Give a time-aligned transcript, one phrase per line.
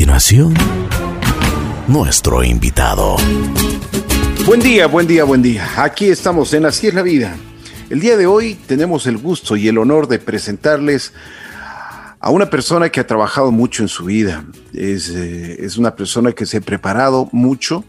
[0.00, 0.54] continuación,
[1.86, 3.18] nuestro invitado.
[4.46, 5.68] Buen día, buen día, buen día.
[5.76, 7.36] Aquí estamos en Así es la vida.
[7.90, 11.12] El día de hoy tenemos el gusto y el honor de presentarles
[12.18, 14.46] a una persona que ha trabajado mucho en su vida.
[14.72, 17.84] Es, eh, es una persona que se ha preparado mucho,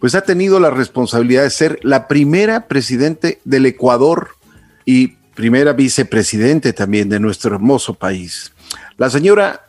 [0.00, 4.30] pues ha tenido la responsabilidad de ser la primera presidente del Ecuador
[4.84, 8.52] y primera vicepresidente también de nuestro hermoso país.
[8.96, 9.64] La señora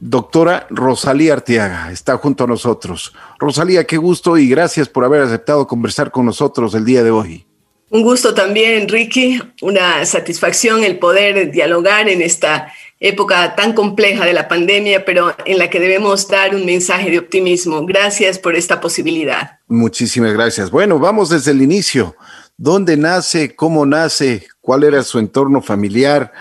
[0.00, 3.12] doctora Rosalía Arteaga está junto a nosotros.
[3.38, 7.46] Rosalía, qué gusto y gracias por haber aceptado conversar con nosotros el día de hoy.
[7.90, 14.32] Un gusto también, Ricky, una satisfacción el poder dialogar en esta época tan compleja de
[14.32, 17.84] la pandemia, pero en la que debemos dar un mensaje de optimismo.
[17.86, 19.58] Gracias por esta posibilidad.
[19.66, 20.70] Muchísimas gracias.
[20.70, 22.14] Bueno, vamos desde el inicio.
[22.56, 23.56] ¿Dónde nace?
[23.56, 24.46] ¿Cómo nace?
[24.60, 26.32] ¿Cuál era su entorno familiar?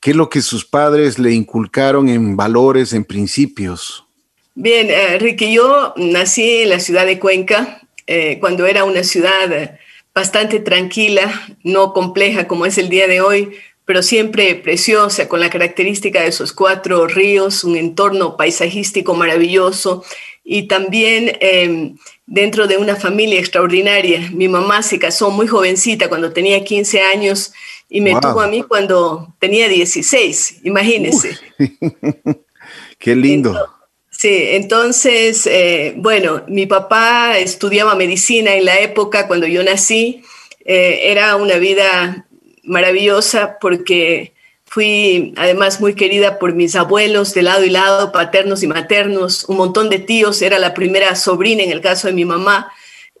[0.00, 4.06] ¿Qué es lo que sus padres le inculcaron en valores, en principios?
[4.54, 9.78] Bien, eh, Ricky, yo nací en la ciudad de Cuenca, eh, cuando era una ciudad
[10.14, 11.30] bastante tranquila,
[11.62, 13.50] no compleja como es el día de hoy,
[13.84, 20.04] pero siempre preciosa, con la característica de esos cuatro ríos, un entorno paisajístico maravilloso
[20.44, 24.30] y también em, dentro de una familia extraordinaria.
[24.32, 27.52] Mi mamá se casó muy jovencita, cuando tenía 15 años,
[27.90, 31.36] y me tuvo a mí cuando tenía 16, imagínense.
[32.98, 33.68] Qué lindo.
[34.10, 40.22] sí, entonces, eh, bueno, mi papá estudiaba medicina en la época cuando yo nací.
[40.64, 42.26] Eh, era una vida
[42.62, 44.34] maravillosa porque
[44.66, 49.56] fui además muy querida por mis abuelos de lado y lado, paternos y maternos, un
[49.56, 52.70] montón de tíos, era la primera sobrina en el caso de mi mamá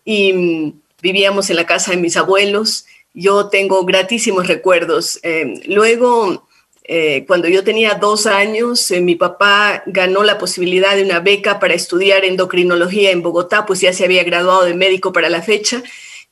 [0.04, 5.18] y mm, vivíamos en la casa de mis abuelos yo tengo gratísimos recuerdos.
[5.22, 6.46] Eh, luego,
[6.84, 11.58] eh, cuando yo tenía dos años, eh, mi papá ganó la posibilidad de una beca
[11.60, 15.82] para estudiar endocrinología en Bogotá, pues ya se había graduado de médico para la fecha,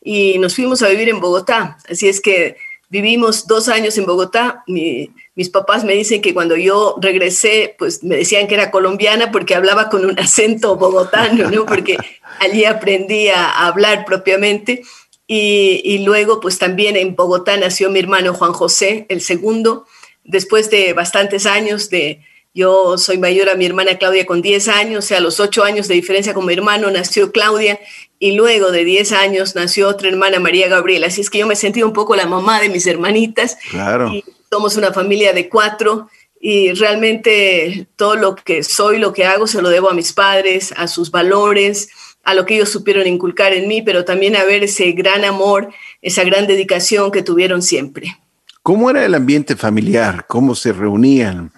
[0.03, 1.79] y nos fuimos a vivir en Bogotá.
[1.89, 2.57] Así es que
[2.89, 4.63] vivimos dos años en Bogotá.
[4.67, 9.55] mis papás me dicen que cuando yo regresé, pues me decían que era colombiana porque
[9.55, 11.67] hablaba con un acento bogotano, ¿no?
[11.67, 11.97] Porque
[12.41, 14.83] allí aprendí a hablar propiamente.
[15.31, 19.87] Y, luego, pues también en Bogotá nació mi hermano Juan José, el segundo,
[20.25, 22.23] después de bastantes años de,
[22.55, 25.65] yo soy mayor a mi hermana Claudia con 10 años, o sea, a los 8
[25.65, 27.79] años de diferencia con mi hermano nació Claudia
[28.19, 31.09] y luego de 10 años nació otra hermana María Gabriela.
[31.09, 33.59] Así es que yo me sentí un poco la mamá de mis hermanitas.
[33.71, 34.11] Claro.
[34.11, 36.09] Y somos una familia de cuatro
[36.41, 40.73] y realmente todo lo que soy, lo que hago, se lo debo a mis padres,
[40.75, 41.91] a sus valores,
[42.29, 45.71] a lo que ellos supieron inculcar en mí, pero también a ver ese gran amor,
[46.03, 48.19] esa gran dedicación que tuvieron siempre.
[48.63, 50.27] ¿Cómo era el ambiente familiar?
[50.29, 51.53] ¿Cómo se reunían?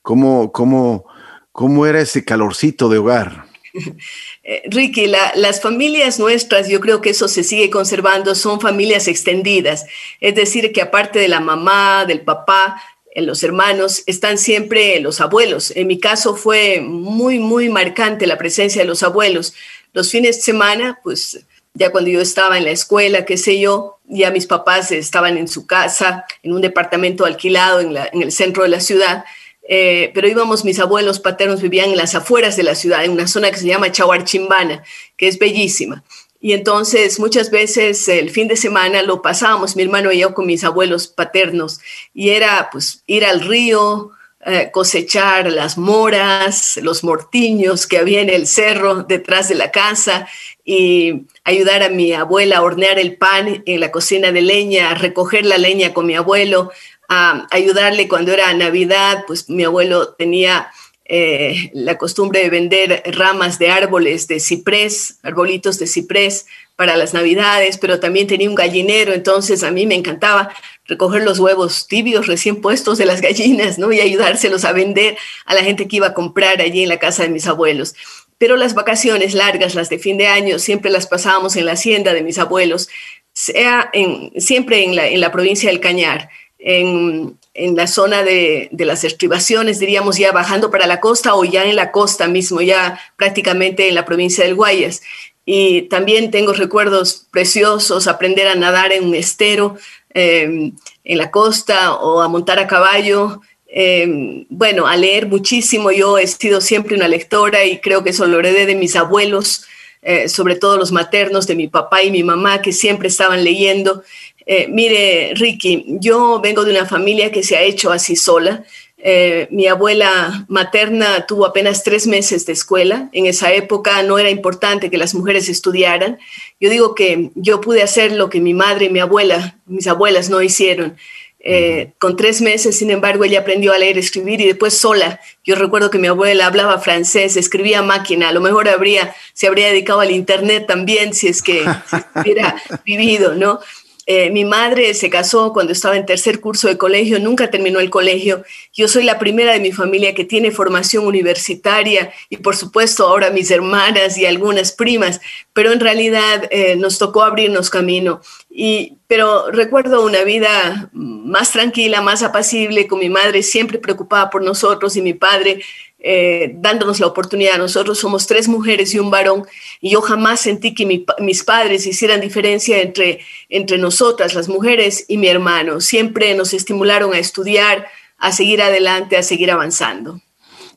[0.00, 1.06] ¿Cómo, cómo,
[1.50, 3.46] cómo era ese calorcito de hogar?
[4.44, 9.86] Eh, Ricky, las familias nuestras, yo creo que eso se sigue conservando, son familias extendidas.
[10.20, 12.82] Es decir, que aparte de la mamá, del papá,
[13.14, 15.72] en los hermanos, están siempre los abuelos.
[15.76, 19.54] En mi caso fue muy, muy marcante la presencia de los abuelos.
[19.92, 21.44] Los fines de semana, pues
[21.74, 25.48] ya cuando yo estaba en la escuela, qué sé yo, ya mis papás estaban en
[25.48, 29.24] su casa, en un departamento alquilado en, el centro de la ciudad,
[29.68, 33.28] eh, pero íbamos, mis abuelos paternos vivían en las afueras de la ciudad, en una
[33.28, 34.82] zona que se llama Chahuarchimbana,
[35.16, 36.04] que es bellísima.
[36.40, 40.46] Y entonces muchas veces el fin de semana lo pasábamos, mi hermano y yo, con
[40.46, 41.80] mis abuelos paternos,
[42.12, 44.10] y era pues ir al río,
[44.44, 50.26] eh, cosechar las moras, los mortiños que había en el cerro detrás de la casa
[50.64, 54.94] y ayudar a mi abuela a hornear el pan en la cocina de leña, a
[54.94, 56.72] recoger la leña con mi abuelo,
[57.08, 60.72] a ayudarle cuando era Navidad, pues mi abuelo tenía
[61.04, 67.12] eh, la costumbre de vender ramas de árboles de ciprés, arbolitos de ciprés para las
[67.12, 70.52] navidades, pero también tenía un gallinero, entonces a mí me encantaba
[70.86, 73.92] recoger los huevos tibios recién puestos de las gallinas, ¿no?
[73.92, 77.22] Y ayudárselos a vender a la gente que iba a comprar allí en la casa
[77.22, 77.94] de mis abuelos.
[78.38, 82.12] Pero las vacaciones largas, las de fin de año, siempre las pasábamos en la hacienda
[82.12, 82.88] de mis abuelos,
[83.32, 90.18] sea en, siempre en la, provincia del Cañar, en, la zona de, las estribaciones, diríamos
[90.18, 94.04] ya bajando para la costa o ya en la costa mismo, ya prácticamente en la
[94.04, 95.02] provincia del Guayas.
[95.44, 99.76] Y también tengo recuerdos preciosos, aprender a nadar en un estero
[100.14, 100.72] em,
[101.04, 103.40] en la costa o a montar a caballo.
[103.66, 105.90] Em, bueno, a leer muchísimo.
[105.90, 109.64] Yo he sido siempre una lectora y creo que eso lo heredé de mis abuelos,
[110.02, 114.02] eh, sobre todo los maternos de mi papá y mi mamá, que siempre estaban leyendo.
[114.44, 118.64] Eh, mire, Ricky, yo vengo de una familia que se ha hecho así sola.
[119.04, 123.08] Eh, mi abuela materna tuvo apenas tres meses de escuela.
[123.12, 126.18] En esa época no era importante que las mujeres estudiaran.
[126.60, 130.30] Yo digo que yo pude hacer lo que mi madre y mi abuela, mis abuelas
[130.30, 130.96] no hicieron.
[131.44, 135.20] Eh, con tres meses, sin embargo, ella aprendió a leer, escribir y después sola.
[135.42, 139.66] Yo recuerdo que mi abuela hablaba francés, escribía máquina, a lo mejor habría, se habría
[139.66, 141.64] dedicado al Internet también si es que
[142.14, 143.58] hubiera vivido, ¿no?
[144.06, 147.88] Eh, mi madre se casó cuando estaba en tercer curso de colegio, nunca terminó el
[147.88, 148.42] colegio.
[148.72, 153.30] Yo soy la primera de mi familia que tiene formación universitaria y por supuesto ahora
[153.30, 155.20] mis hermanas y algunas primas,
[155.52, 158.20] pero en realidad eh, nos tocó abrirnos camino.
[158.50, 164.42] Y, pero recuerdo una vida más tranquila, más apacible, con mi madre siempre preocupada por
[164.42, 165.62] nosotros y mi padre
[166.04, 167.58] eh, dándonos la oportunidad.
[167.58, 169.46] Nosotros somos tres mujeres y un varón
[169.80, 175.16] y yo jamás sentí que mis padres hicieran diferencia entre, entre nosotras, las mujeres, y
[175.16, 175.80] mi hermano.
[175.80, 177.86] Siempre nos estimularon a estudiar,
[178.18, 180.20] a seguir adelante, a seguir avanzando.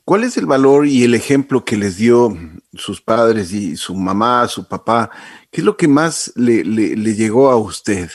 [0.04, 2.36] ¿Cuál es el valor y el ejemplo que les dio
[2.74, 5.10] sus padres y su mamá, su papá?
[5.50, 8.08] ¿Qué es lo que más le, le llegó a usted?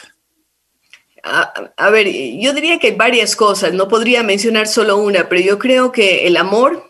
[1.23, 2.07] A, ver,
[2.39, 6.25] yo diría que hay varias cosas, no podría mencionar solo una, pero yo creo que
[6.25, 6.89] el amor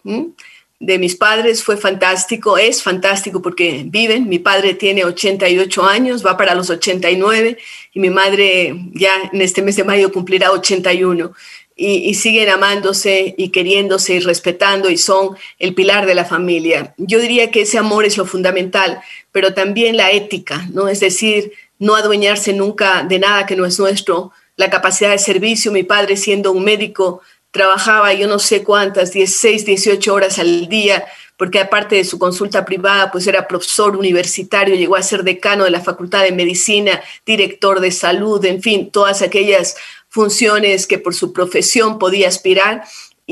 [0.82, 6.38] de mis padres fue fantástico, es fantástico porque viven, mi padre tiene 88 años, va
[6.38, 7.58] para los 89
[7.94, 11.34] y mi madre ya en este mes de mayo cumplirá 81.
[11.74, 16.94] Y, y, siguen amándose y queriéndose y respetando y son el pilar de la familia.
[16.98, 19.02] Yo diría que ese amor es lo fundamental,
[19.32, 20.90] pero también la ética, ¿no?
[20.90, 25.72] Es decir, no adueñarse nunca de nada que no es nuestro, la capacidad de servicio.
[25.72, 31.04] Mi padre, siendo un médico, trabajaba yo no sé cuántas, 16, 18 horas al día,
[31.38, 35.72] porque aparte de su consulta privada, pues era profesor universitario, llegó a ser decano de
[35.72, 39.76] la Facultad de Medicina, director de salud, en fin, todas aquellas
[40.08, 42.84] funciones que por su profesión podía aspirar.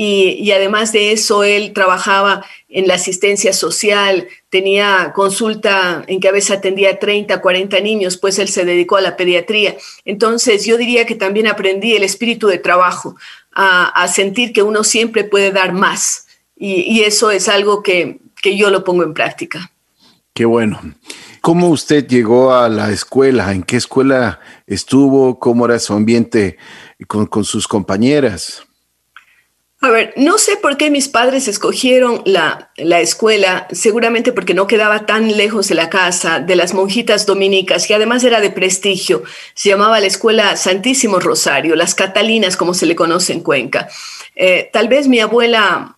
[0.02, 6.32] Y, además de eso, él trabajaba en la asistencia social, tenía consulta en que a
[6.32, 9.76] veces atendía 30, 40 niños, pues él se dedicó a la pediatría.
[10.06, 13.18] Entonces yo diría que también aprendí el espíritu de trabajo,
[13.52, 16.28] a, sentir que uno siempre puede dar más.
[16.56, 19.70] Y, eso es algo que, yo lo pongo en práctica.
[20.34, 20.80] Qué bueno.
[21.42, 23.52] ¿Cómo usted llegó a la escuela?
[23.52, 25.40] ¿En qué escuela estuvo?
[25.40, 26.58] ¿Cómo era su ambiente
[27.06, 28.64] con, con sus compañeras?
[29.82, 35.06] A ver, no sé por qué mis padres escogieron la, escuela, seguramente porque no quedaba
[35.06, 39.24] tan lejos de la casa, de las monjitas dominicas, y además era de prestigio.
[39.54, 43.88] Se llamaba la escuela Santísimo Rosario, las Catalinas, como se le conoce en Cuenca.
[44.36, 45.96] Eh, tal vez mi abuela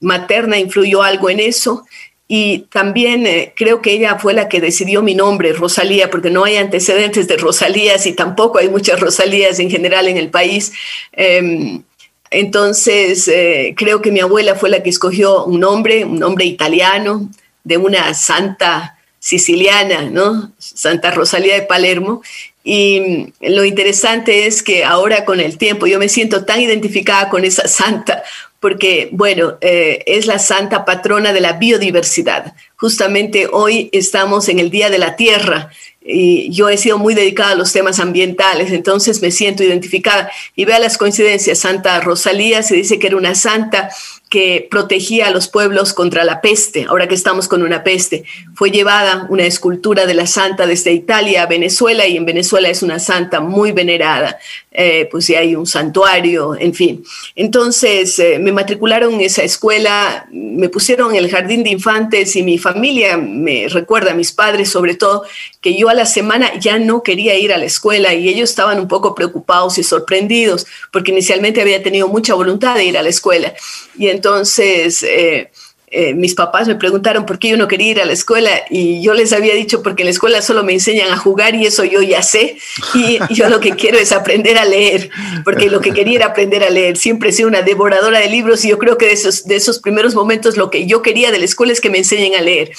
[0.00, 1.84] materna influyó algo en eso,
[2.28, 6.44] y también eh, creo que ella fue la que decidió mi nombre, Rosalía, porque no
[6.44, 10.72] hay antecedentes de Rosalías y tampoco hay muchas Rosalías en general en el país.
[11.12, 11.82] Em,
[12.30, 17.28] entonces, eh, creo que mi abuela fue la que escogió un nombre, un nombre italiano,
[17.64, 20.52] de una santa siciliana, ¿no?
[20.58, 22.22] Santa Rosalía de Palermo.
[22.64, 27.44] Y lo interesante es que ahora con el tiempo yo me siento tan identificada con
[27.44, 28.22] esa santa,
[28.60, 32.54] porque, bueno, eh, es la santa patrona de la biodiversidad.
[32.76, 35.70] Justamente hoy estamos en el Día de la Tierra
[36.10, 40.30] y yo he sido muy dedicada a los temas ambientales, entonces me siento identificada.
[40.56, 43.90] Y vea las coincidencias, Santa Rosalía se dice que era una santa
[44.28, 48.24] que protegía a los pueblos contra la peste, ahora que estamos con una peste.
[48.54, 52.82] Fue llevada una escultura de la santa desde Italia a Venezuela y en Venezuela es
[52.82, 54.38] una santa muy venerada,
[54.70, 57.04] eh, pues sí hay un santuario, en fin.
[57.34, 62.42] Entonces eh, me matricularon en esa escuela, me pusieron en el jardín de infantes y
[62.42, 65.24] mi familia me recuerda, mis padres sobre todo,
[65.60, 68.78] que yo a la semana ya no quería ir a la escuela y ellos estaban
[68.78, 73.08] un poco preocupados y sorprendidos porque inicialmente había tenido mucha voluntad de ir a la
[73.08, 73.54] escuela.
[73.98, 75.02] Y entonces...
[75.02, 75.50] Eh,
[75.90, 79.00] eh, mis papás me preguntaron por qué yo no quería ir a la escuela y
[79.02, 81.82] yo les había dicho porque en la escuela solo me enseñan a jugar y eso
[81.82, 82.58] yo ya sé
[82.94, 85.08] y yo lo que quiero es aprender a leer
[85.44, 88.66] porque lo que quería era aprender a leer siempre he sido una devoradora de libros
[88.66, 91.38] y yo creo que de esos, de esos primeros momentos lo que yo quería de
[91.38, 92.72] la escuela es que me enseñen a leer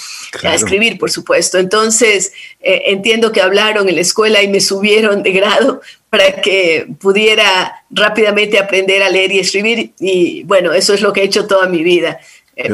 [0.44, 5.24] a escribir por supuesto entonces eh, entiendo que hablaron en la escuela y me subieron
[5.24, 11.00] de grado para que pudiera rápidamente aprender a leer y escribir y bueno eso es
[11.00, 12.20] lo que he hecho toda mi vida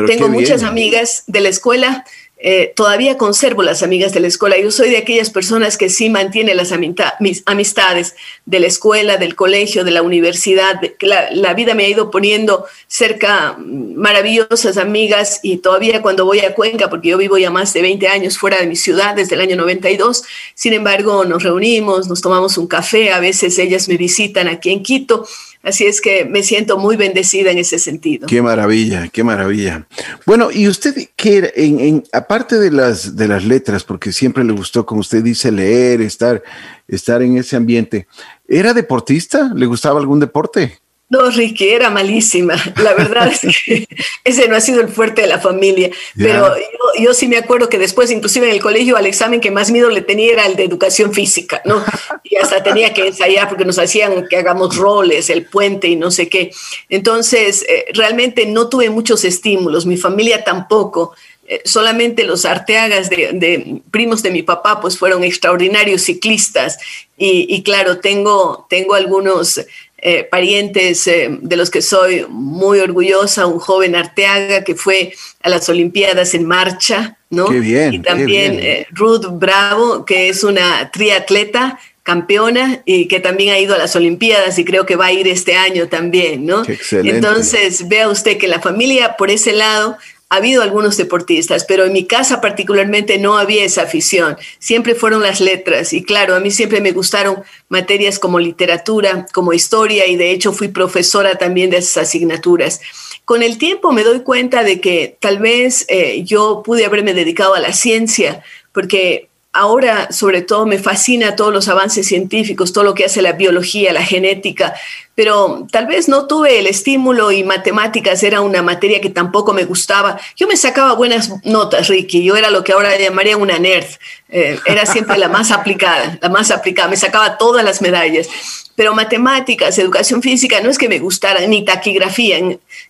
[0.06, 2.04] tengo muchas amigas de la escuela,
[2.38, 4.58] eh, todavía conservo las amigas de la escuela.
[4.58, 6.70] Yo soy de aquellas personas que sí mantienen las
[7.18, 8.14] mis amistades
[8.44, 10.78] de la escuela, del colegio, de la universidad.
[11.00, 16.54] La, la, vida me ha ido poniendo cerca maravillosas amigas y todavía cuando voy a
[16.54, 19.40] Cuenca, porque yo vivo ya más de 20 años fuera de mi ciudad desde el
[19.40, 20.22] año 92,
[20.54, 24.82] sin embargo nos reunimos, nos tomamos un café, a veces ellas me visitan aquí en
[24.82, 25.26] Quito
[25.66, 28.28] Así es que me siento muy bendecida en ese sentido.
[28.28, 29.88] Qué maravilla, qué maravilla.
[30.24, 34.86] Bueno, y usted, ¿qué en, aparte de las, de las letras, porque siempre le gustó,
[34.86, 36.40] como usted dice, leer, estar,
[36.86, 38.06] estar en ese ambiente,
[38.46, 39.50] ¿era deportista?
[39.56, 40.78] ¿Le gustaba algún deporte?
[41.08, 42.56] No, Ricky, era malísima.
[42.82, 43.86] La verdad es que
[44.24, 45.90] ese no ha sido el fuerte de la familia.
[46.16, 46.52] Pero
[46.98, 49.88] yo, sí me acuerdo que después, inclusive en el colegio, al examen que más miedo
[49.88, 51.84] le tenía era el de educación física, ¿no?
[52.24, 56.10] Y hasta tenía que ensayar porque nos hacían que hagamos roles, el puente y no
[56.10, 56.50] sé qué.
[56.88, 61.14] Entonces, eh, realmente no tuve muchos estímulos, mi familia tampoco.
[61.48, 66.76] Eh, solamente los arteagas de, primos de mi papá pues fueron extraordinarios ciclistas
[67.16, 69.60] y, y claro, tengo, tengo algunos
[69.98, 75.48] eh, parientes eh, de los que soy muy orgullosa, un joven Arteaga que fue a
[75.48, 77.46] las Olimpiadas en marcha, ¿no?
[77.46, 83.54] Qué bien, y también eh, Ruth Bravo, que es una triatleta campeona y que también
[83.54, 86.62] ha ido a las Olimpiadas y creo que va a ir este año también, ¿no?
[86.62, 87.16] excelente.
[87.16, 89.96] Entonces, vea usted que la familia por ese lado
[90.28, 94.36] ha habido algunos deportistas, pero en mi casa particularmente no había esa afición.
[94.58, 99.52] Siempre fueron las letras y claro, a mí siempre me gustaron materias como literatura, como
[99.52, 102.80] historia y de hecho fui profesora también de esas asignaturas.
[103.24, 107.54] Con el tiempo me doy cuenta de que tal vez eh, yo pude haberme dedicado
[107.54, 108.42] a la ciencia
[108.72, 113.32] porque ahora sobre todo me fascina todos los avances científicos, todo lo que hace la
[113.32, 114.74] biología, la genética,
[115.16, 119.64] pero tal vez no tuve el estímulo y matemáticas era una materia que tampoco me
[119.64, 120.20] gustaba.
[120.36, 123.86] Yo me sacaba buenas notas, Ricky, yo era lo que ahora llamaría una nerd,
[124.28, 128.28] eh, era siempre la más aplicada, la más aplicada, me sacaba todas las medallas
[128.76, 132.38] pero matemáticas, educación física, no es que me gustara, ni taquigrafía.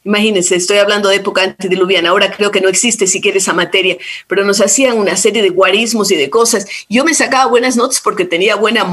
[0.05, 4.45] Imagínense, estoy hablando de época antediluviana, ahora creo que no existe siquiera esa materia, pero
[4.45, 6.67] nos hacían una serie de guarismos y de cosas.
[6.89, 8.85] Yo me sacaba buenas notas porque tenía buena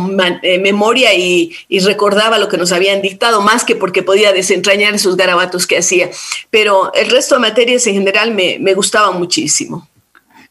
[0.44, 1.52] eh, memoria y,
[1.84, 6.10] recordaba lo que nos habían dictado, más que porque podía desentrañar esos garabatos que hacía.
[6.50, 9.88] Pero el resto de materias en general me, me gustaba muchísimo.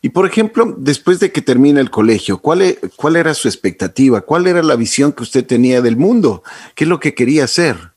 [0.04, 4.20] Y por ejemplo, después de que termina el colegio, ¿cuál, e, ¿cuál era su expectativa?
[4.20, 6.42] ¿Cuál era la visión que usted tenía del mundo?
[6.74, 7.92] ¿Qué es lo que quería hacer?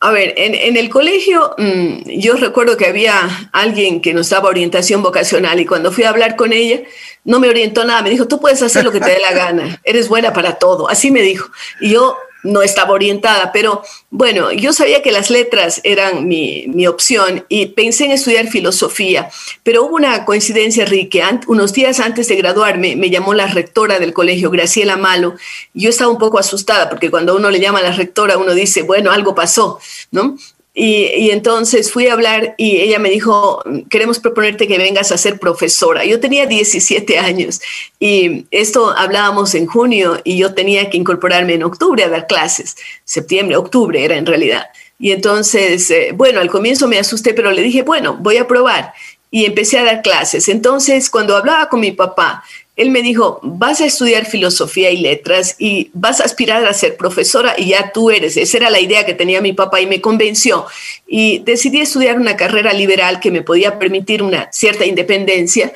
[0.00, 5.02] A ver, en, el colegio mm, yo recuerdo que había alguien que nos daba orientación
[5.02, 6.82] vocacional y cuando fui a hablar con ella
[7.24, 9.80] no me orientó nada, me dijo, tú puedes hacer lo que te dé la gana,
[9.84, 11.50] eres buena para todo, así me dijo.
[11.80, 17.44] Y yo no estaba orientada, pero bueno, yo sabía que las letras eran mi, opción
[17.48, 19.28] y pensé en estudiar filosofía,
[19.62, 24.12] pero hubo una coincidencia, Rique, unos días antes de graduarme me llamó la rectora del
[24.12, 25.34] colegio, Graciela Malo,
[25.74, 28.82] yo estaba un poco asustada porque cuando uno le llama a la rectora uno dice,
[28.82, 29.80] bueno, algo pasó,
[30.10, 30.36] ¿no?
[30.80, 35.40] Y, entonces fui a hablar y ella me dijo, queremos proponerte que vengas a ser
[35.40, 36.04] profesora.
[36.04, 37.60] Yo tenía 17 años
[37.98, 42.76] y esto hablábamos en junio y yo tenía que incorporarme en octubre a dar clases.
[43.04, 44.66] Septiembre, octubre era en realidad.
[45.00, 48.92] Y entonces, eh, bueno, al comienzo me asusté, pero le dije, bueno, voy a probar.
[49.32, 50.48] Y empecé a dar clases.
[50.48, 52.44] Entonces, cuando hablaba con mi papá,
[52.78, 56.96] él me dijo, vas a estudiar filosofía y letras y vas a aspirar a ser
[56.96, 58.36] profesora y ya tú eres.
[58.36, 60.64] Esa era la idea que tenía mi papá y me convenció.
[61.04, 65.72] Y decidí estudiar una carrera liberal que me podía permitir una cierta independencia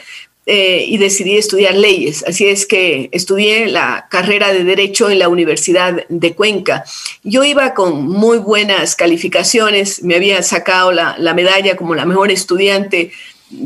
[0.46, 2.24] eh, y decidí estudiar leyes.
[2.24, 6.84] Así es que estudié la carrera de Derecho en la Universidad de Cuenca.
[7.24, 12.30] Yo iba con muy buenas calificaciones, me había sacado la, la medalla como la mejor
[12.30, 13.10] estudiante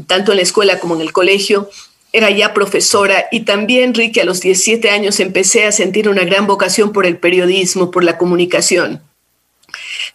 [0.07, 1.69] tanto en la escuela como en el colegio
[2.13, 6.47] era ya profesora y también, Ricky, a los 17 años empecé a sentir una gran
[6.47, 9.03] vocación por el periodismo, por la comunicación.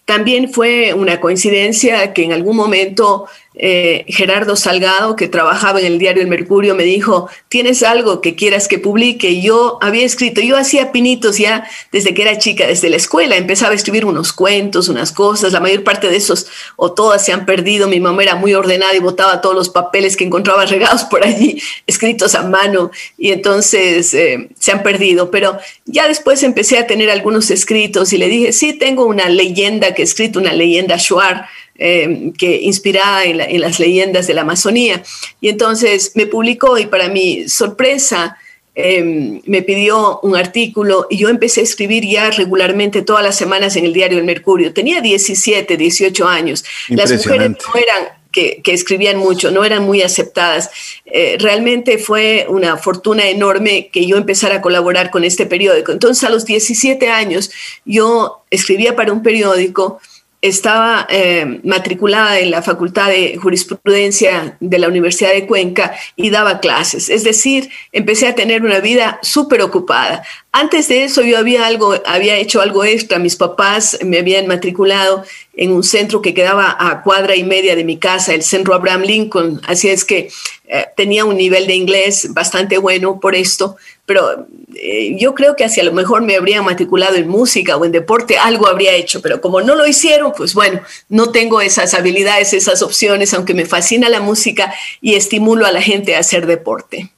[0.06, 6.00] También fue una coincidencia que en algún momento eh, Gerardo Salgado, que trabajaba en el
[6.00, 9.42] diario El Mercurio, me dijo, ¿tienes algo que quieras que publique?
[9.42, 13.74] yo había escrito, yo hacía pinitos ya desde que era chica, desde la escuela, empezaba
[13.74, 17.46] a escribir unos cuentos, unas cosas, la mayor parte de esos o todas se han
[17.46, 21.26] perdido, mi mamá era muy ordenada y botaba todos los papeles que encontraba regados por
[21.26, 26.88] allí, escritos a mano, y entonces eh, se han perdido, pero ya después empecé a
[26.88, 30.96] tener algunos escritos y le dije, sí, tengo una leyenda que he escrito, una leyenda
[30.98, 31.48] Shuar,
[31.84, 35.02] eh, que inspirada en, las leyendas de la Amazonía.
[35.40, 38.38] Y entonces me publicó y para mi sorpresa
[38.76, 43.76] em, me pidió un artículo y yo empecé a escribir ya regularmente todas las semanas
[43.78, 44.74] en el diario El Mercurio.
[44.74, 46.64] Tenía 17, 18 años.
[46.90, 50.70] Las mujeres no eran que, escribían mucho, no eran muy aceptadas.
[51.06, 55.92] Eh, realmente fue una fortuna enorme que yo empezara a colaborar con este periódico.
[55.92, 57.50] Entonces, a los 17 años,
[57.86, 60.00] yo escribía para un periódico
[60.42, 66.60] estaba eh, matriculada en la Facultad de Jurisprudencia de la Universidad de Cuenca y daba
[66.60, 67.10] clases.
[67.10, 70.24] Es decir, empecé a tener una vida súper ocupada.
[70.54, 73.20] Antes de eso yo había, algo, había hecho algo extra.
[73.20, 77.86] Mis papás me habían matriculado en un centro que quedaba a cuadra y media de
[77.86, 79.62] mi casa, el Centro Abraham Lincoln.
[79.66, 80.30] Así es que
[80.68, 85.64] eh, tenía un nivel de inglés bastante bueno por esto, pero eh, yo creo que
[85.64, 89.40] hacia lo mejor me habría matriculado en música o en deporte, algo habría hecho, pero
[89.40, 94.10] como no lo hicieron, pues bueno, no tengo esas habilidades, esas opciones, aunque me fascina
[94.10, 97.10] la música y estimulo a la gente a hacer deporte.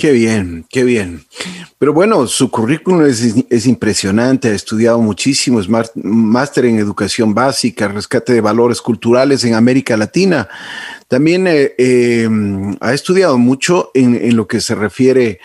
[0.00, 1.26] Qué bien, qué bien.
[1.78, 8.32] Pero bueno, su currículum es, impresionante, ha estudiado muchísimo, es máster en educación básica, rescate
[8.32, 10.48] de valores culturales en América Latina.
[11.06, 15.38] También eh, em, ha estudiado mucho en, lo que se refiere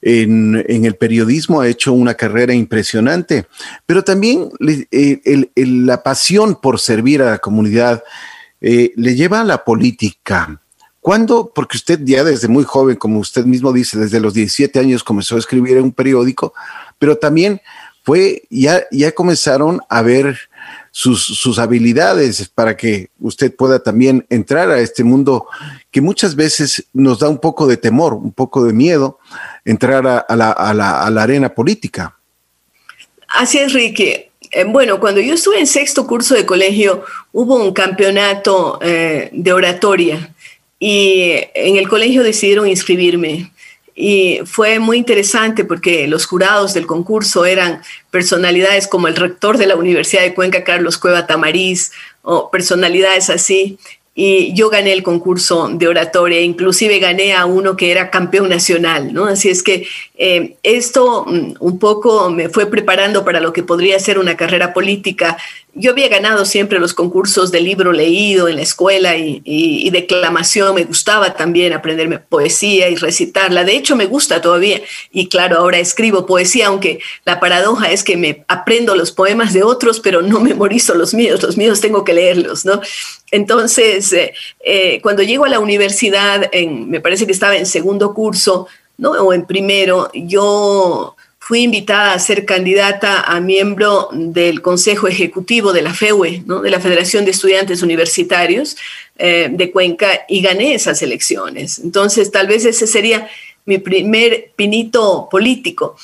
[0.00, 3.48] en, el periodismo, ha hecho una carrera impresionante,
[3.84, 4.48] pero también
[4.90, 8.02] eh, la pasión por servir a la comunidad
[8.62, 10.58] eh, le lleva a la política.
[11.00, 11.50] ¿Cuándo?
[11.54, 15.36] Porque usted ya desde muy joven, como usted mismo dice, desde los 17 años comenzó
[15.36, 16.52] a escribir en un periódico,
[16.98, 17.62] pero también
[18.02, 20.38] fue, ya, ya comenzaron a ver
[20.90, 25.46] sus, sus, habilidades para que usted pueda también entrar a este mundo
[25.90, 29.18] que muchas veces nos da un poco de temor, un poco de miedo,
[29.64, 32.16] entrar a, la, a la, a la arena política.
[33.28, 34.30] Así es, Ricky.
[34.50, 39.52] Eh, bueno, cuando yo estuve en sexto curso de colegio, hubo un campeonato eh, de
[39.52, 40.34] oratoria
[40.80, 43.52] y en el colegio decidieron inscribirme.
[43.94, 49.66] Y fue muy interesante porque los jurados del concurso eran personalidades como el rector de
[49.66, 53.78] la Universidad de Cuenca, Carlos Cueva Tamariz, o personalidades así
[54.14, 59.14] y yo gané el concurso de oratoria, inclusive gané a uno que era campeón nacional,
[59.14, 59.26] ¿no?
[59.26, 59.86] Así es que
[60.22, 64.74] eh, esto mm, un poco me fue preparando para lo que podría ser una carrera
[64.74, 65.38] política.
[65.72, 70.84] Yo había ganado siempre los concursos de libro leído en la escuela y, declamación, me
[70.84, 76.26] gustaba también aprenderme poesía y recitarla, de hecho me gusta todavía y claro, ahora escribo
[76.26, 80.94] poesía, aunque la paradoja es que me aprendo los poemas de otros, pero no memorizo
[80.94, 82.82] los míos, los míos tengo que leerlos, ¿no?
[83.30, 88.12] Entonces, eh, eh, cuando llego a la universidad, en, me parece que estaba en segundo
[88.12, 88.66] curso,
[89.00, 89.12] ¿no?
[89.12, 95.82] O en primero, yo fui invitada a ser candidata a miembro del Consejo Ejecutivo de
[95.82, 98.76] la FEUE, de la Federación de Estudiantes Universitarios
[99.18, 101.80] eh, de Cuenca, y gané esas elecciones.
[101.80, 103.28] Entonces, tal vez ese sería
[103.64, 105.96] mi primer pinito político.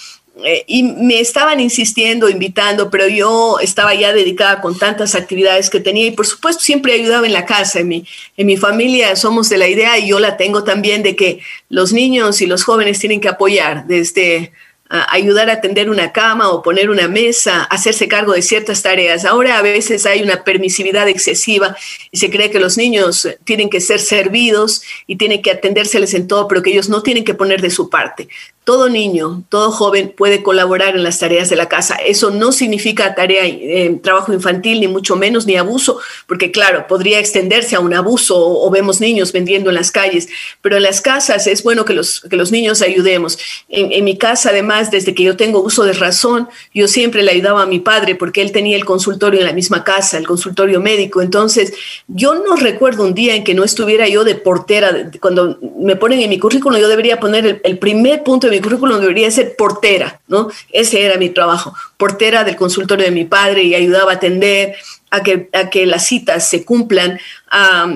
[0.45, 5.81] Eh, y me estaban insistiendo, invitando, pero yo estaba ya dedicada con tantas actividades que
[5.81, 7.81] tenía y por supuesto siempre ayudaba en la casa.
[7.81, 11.17] En mi, en mi familia somos de la idea y yo la tengo también de
[11.17, 14.53] que los niños y los jóvenes tienen que apoyar desde
[14.89, 19.25] ayudar a atender una cama o poner una mesa, hacerse cargo de ciertas tareas.
[19.25, 21.77] Ahora a veces hay una permisividad excesiva
[22.13, 26.29] y se cree que los niños tienen que ser servidos y tienen que atendérseles en
[26.29, 28.29] todo, pero que ellos no tienen que poner de su parte
[28.67, 31.95] todo niño, todo joven puede colaborar en las tareas de la casa.
[32.05, 37.21] Eso no significa tarea, eh, trabajo infantil, ni mucho menos, ni abuso, porque claro, podría
[37.21, 40.27] extenderse a un abuso o, vemos niños vendiendo en las calles,
[40.63, 43.39] pero en las casas es bueno que los, que los niños ayudemos.
[43.69, 47.63] En, mi casa, además, desde que yo tengo uso de razón, yo siempre le ayudaba
[47.63, 51.23] a mi padre porque él tenía el consultorio en la misma casa, el consultorio médico.
[51.23, 51.73] Entonces,
[52.09, 55.13] yo no recuerdo un día en que no estuviera yo de portera.
[55.21, 58.63] Cuando me ponen en mi currículum, yo debería poner el, el primer punto de mi
[58.63, 60.51] currículum debería ser portera, ¿no?
[60.73, 64.75] Ese era mi trabajo, portera del consultorio de mi padre y ayudaba a atender,
[65.11, 67.19] a que, a que las citas se cumplan,
[67.51, 67.87] a,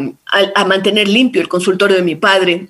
[0.55, 2.68] a mantener limpio el consultorio de mi padre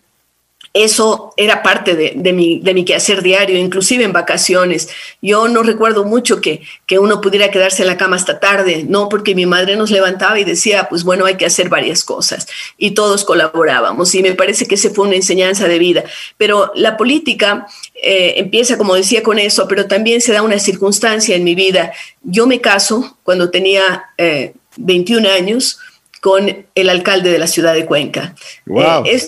[0.73, 4.89] eso era parte de, mi, de mi quehacer diario, inclusive en vacaciones.
[5.21, 9.09] Yo no recuerdo mucho que, que uno pudiera quedarse en la cama hasta tarde, no,
[9.09, 12.47] porque mi madre nos levantaba y decía, pues bueno, hay que hacer varias cosas.
[12.79, 14.15] Y todos colaborábamos.
[14.15, 16.05] Y me parece que esa fue una enseñanza de vida.
[16.37, 17.67] Pero la política
[18.01, 21.93] eh, empieza, como decía, con eso, pero también se da una circunstancia en mi vida.
[22.23, 24.05] Yo me caso cuando tenía
[24.77, 25.81] 21 eh, años
[26.21, 28.37] con el alcalde de la ciudad de Cuenca.
[28.67, 29.05] Wow.
[29.05, 29.21] Eh,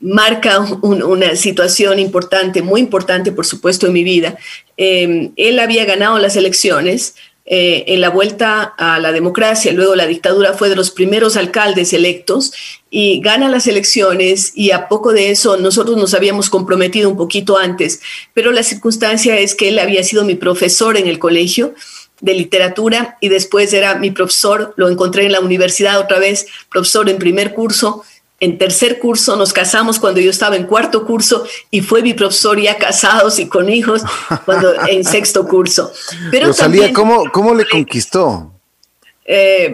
[0.00, 4.36] marca una situación importante, muy importante, por supuesto, en mi vida.
[4.76, 7.14] Em, él había ganado las elecciones
[7.52, 11.92] eh, en la vuelta a la democracia, luego la dictadura fue de los primeros alcaldes
[11.92, 12.52] electos
[12.90, 17.58] y gana las elecciones y a poco de eso nosotros nos habíamos comprometido un poquito
[17.58, 18.02] antes,
[18.34, 21.74] pero la circunstancia es que él había sido mi profesor en el colegio
[22.20, 27.08] de literatura y después era mi profesor, lo encontré en la universidad otra vez, profesor
[27.08, 28.04] en primer curso,
[28.40, 32.58] en tercer curso, nos casamos cuando yo estaba en cuarto curso y fue mi profesor
[32.58, 34.02] ya casados y con hijos
[34.46, 35.92] cuando en sexto curso.
[36.30, 36.50] Pero
[36.94, 38.50] ¿cómo, ¿cómo le conquistó?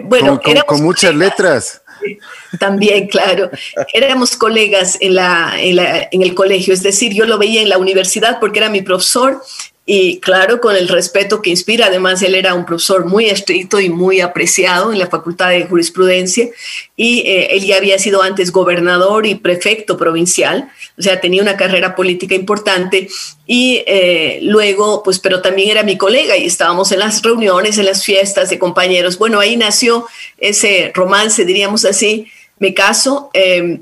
[0.03, 1.81] bueno, con, muchas letras.
[2.59, 3.49] También, claro.
[3.93, 8.39] Éramos colegas en, la, en, el colegio, es decir, yo lo veía en la universidad
[8.39, 9.41] porque era mi profesor
[9.89, 13.89] y claro, con el respeto que inspira, además él era un profesor muy estricto y
[13.89, 16.49] muy apreciado en la Facultad de Jurisprudencia
[16.97, 20.69] y eh, él ya había sido antes gobernador y prefecto provincial,
[20.99, 23.07] o sea, tenía una carrera política importante
[23.45, 27.85] y eh, luego, pues, pero también era mi colega y estábamos en las reuniones, en
[27.85, 29.17] las fiestas de compañeros.
[29.17, 30.05] Bueno, ahí nació
[30.37, 32.27] ese romance, diríamos así,
[32.59, 33.29] me caso.
[33.33, 33.79] Eh,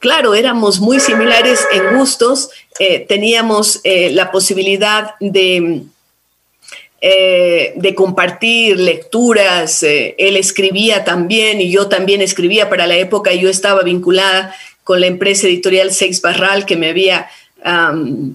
[0.00, 5.82] claro, éramos muy similares en gustos, eh, teníamos eh, la posibilidad de,
[7.00, 13.48] eh, de compartir lecturas, él escribía también y yo también escribía para la época, yo
[13.48, 17.28] estaba vinculada con la empresa editorial Sex Barral que me había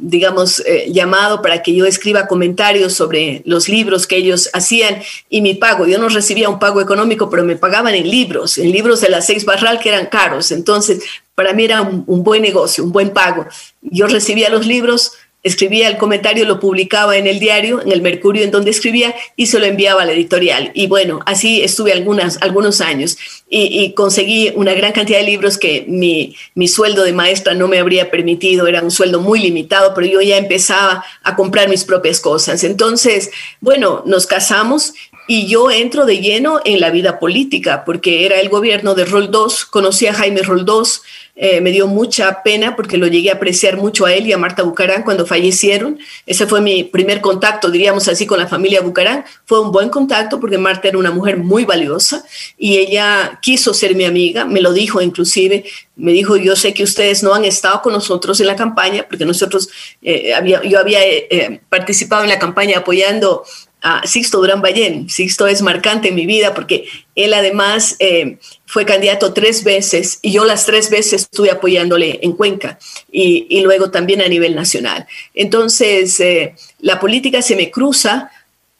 [0.02, 5.54] digamos, llamado para que yo escriba comentarios sobre los libros que ellos hacían y mi
[5.54, 5.88] pago.
[5.88, 9.22] Yo no recibía un pago económico, pero me pagaban en libros, en libros de la
[9.22, 10.52] Seis Barral que eran caros.
[10.52, 11.02] Entonces,
[11.34, 13.46] para mí era un buen negocio, un buen pago.
[13.82, 15.14] Yo recibía los libros,
[15.44, 19.48] escribía el comentario, lo publicaba en el diario, en el Mercurio, en donde escribía, y
[19.48, 20.72] se lo enviaba a la editorial.
[20.76, 23.18] Y bueno, así estuve algunas, algunos años
[23.50, 27.80] y, conseguí una gran cantidad de libros que mi, mi, sueldo de maestra no me
[27.80, 32.22] habría permitido, era un sueldo muy limitado, pero yo ya empezaba a comprar mis propias
[32.22, 32.64] cosas.
[32.64, 34.94] Entonces, bueno, nos casamos
[35.28, 39.66] y yo entro de lleno en la vida política, porque era el gobierno de Roldós,
[39.66, 41.04] conocí a Jaime Roldós,
[41.36, 44.38] eh, me dio mucha pena porque lo llegué a apreciar mucho a él y a
[44.38, 46.00] Marta Bucarán cuando fallecieron.
[46.26, 49.26] Ese fue mi primer contacto, diríamos así, con la familia Bucarán.
[49.46, 52.24] Fue un buen contacto porque Marta era una mujer muy valiosa
[52.58, 55.66] y ella quiso ser mi amiga, me lo dijo inclusive,
[55.96, 59.26] me dijo, yo sé que ustedes no han estado con nosotros en la campaña, porque
[59.26, 59.70] nosotros,
[60.02, 63.44] eh, había, yo había eh, participado en la campaña apoyando
[63.82, 65.10] a Sixto Durán Ballén.
[65.10, 70.32] Sixto es marcante en mi vida porque él además eh, fue candidato tres veces y
[70.32, 72.80] yo las tres veces estuve apoyándole en Cuenca
[73.12, 75.08] y, luego también a nivel nacional.
[75.34, 78.32] Entonces, eh, la política se me cruza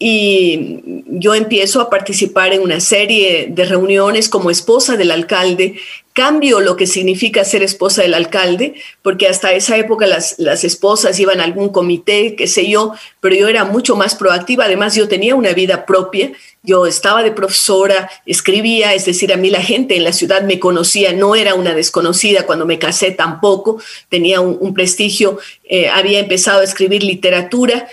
[0.04, 5.76] y yo empiezo a participar en una serie de reuniones como esposa del alcalde.
[6.14, 11.20] Cambio lo que significa ser esposa del alcalde, porque hasta esa época las, las esposas
[11.20, 14.66] iban a algún comité, qué sé yo, pero yo era mucho más proactiva.
[14.66, 16.32] Además, yo tenía una vida propia.
[16.64, 20.60] Yo estaba de profesora, escribía, es decir, a mí la gente en la ciudad me
[20.60, 26.62] conocía, no era una desconocida cuando me casé tampoco, tenía un, prestigio, eh, había empezado
[26.62, 27.88] a escribir literatura.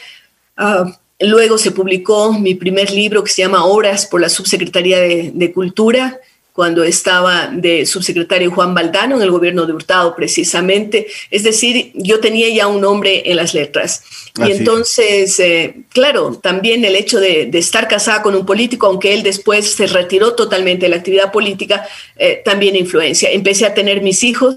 [0.56, 5.52] Ah, Luego se publicó mi primer libro que se llama Horas por la Subsecretaría de,
[5.52, 6.20] Cultura,
[6.52, 11.08] cuando estaba de subsecretario Juan Valdano en el gobierno de Hurtado, precisamente.
[11.30, 14.02] Es decir, yo tenía ya un nombre en las letras.
[14.44, 19.24] y entonces, eh, claro, también el hecho de, estar casada con un político, aunque él
[19.24, 23.30] después se retiró totalmente de la actividad política, eh, también influencia.
[23.30, 24.56] Empecé a tener mis hijos,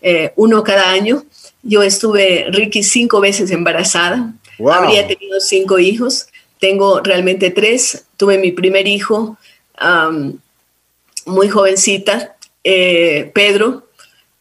[0.00, 1.24] eh, uno cada año.
[1.62, 4.34] Yo estuve, Ricky, cinco veces embarazada.
[4.58, 8.04] Habría tenido cinco hijos, tengo realmente tres.
[8.16, 9.36] Tuve mi primer hijo
[11.26, 13.88] muy jovencita, eh, Pedro,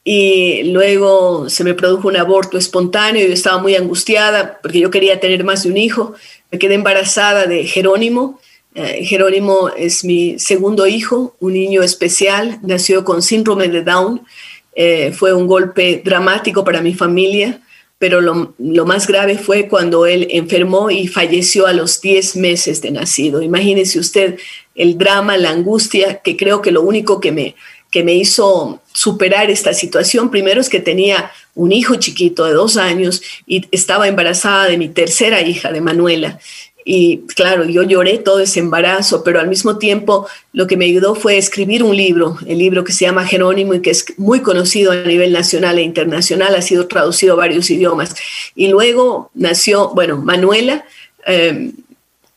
[0.03, 5.19] y luego se me produjo un aborto espontáneo yo estaba muy angustiada porque yo quería
[5.19, 6.15] tener más de un hijo.
[6.49, 8.39] Me quedé embarazada de Jerónimo.
[8.73, 14.21] Eh, Jerónimo es mi segundo hijo, un niño especial, nació con síndrome de Down.
[14.73, 17.61] Eh, fue un golpe dramático para mi familia
[18.01, 22.89] pero lo, más grave fue cuando él enfermó y falleció a los 10 meses de
[22.89, 23.43] nacido.
[23.43, 24.39] Imagínese usted
[24.73, 27.53] el drama, la angustia, que creo que lo único que me,
[27.91, 32.75] que me hizo superar esta situación, primero es que tenía un hijo chiquito de dos
[32.75, 36.39] años y estaba embarazada de mi tercera hija, de Manuela.
[36.83, 41.15] Y claro, yo lloré todo ese embarazo, pero al mismo tiempo lo que me ayudó
[41.15, 44.91] fue escribir un libro, el libro que se llama Jerónimo y que es muy conocido
[44.91, 48.15] a nivel nacional e internacional, ha sido traducido a varios idiomas.
[48.55, 50.85] Y luego nació, bueno, Manuela,
[51.25, 51.73] em,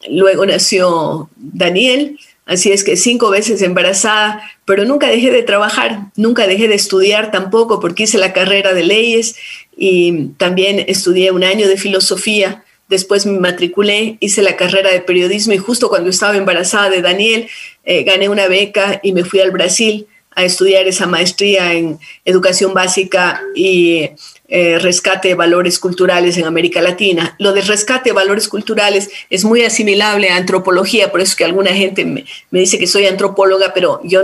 [0.09, 6.47] luego nació Daniel, así es que cinco veces embarazada, pero nunca dejé de trabajar, nunca
[6.47, 9.37] dejé de estudiar tampoco porque hice la carrera de leyes
[9.77, 15.55] y también estudié un año de filosofía Después me matriculé, hice la carrera de periodismo
[15.55, 17.49] y justo cuando estaba embarazada de Daniel,
[17.85, 22.75] eh, gané una beca y me fui al Brasil a estudiar esa maestría en educación
[22.75, 24.11] básica y
[24.49, 27.37] eh, rescate de valores culturales en América Latina.
[27.39, 31.73] Lo de rescate de valores culturales es muy asimilable a antropología, por eso que alguna
[31.73, 34.23] gente me, me dice que soy antropóloga, pero yo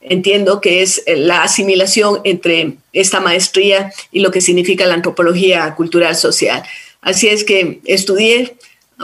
[0.00, 6.14] entiendo que es la asimilación entre esta maestría y lo que significa la antropología cultural
[6.14, 6.62] social.
[7.00, 8.56] Así es que estudié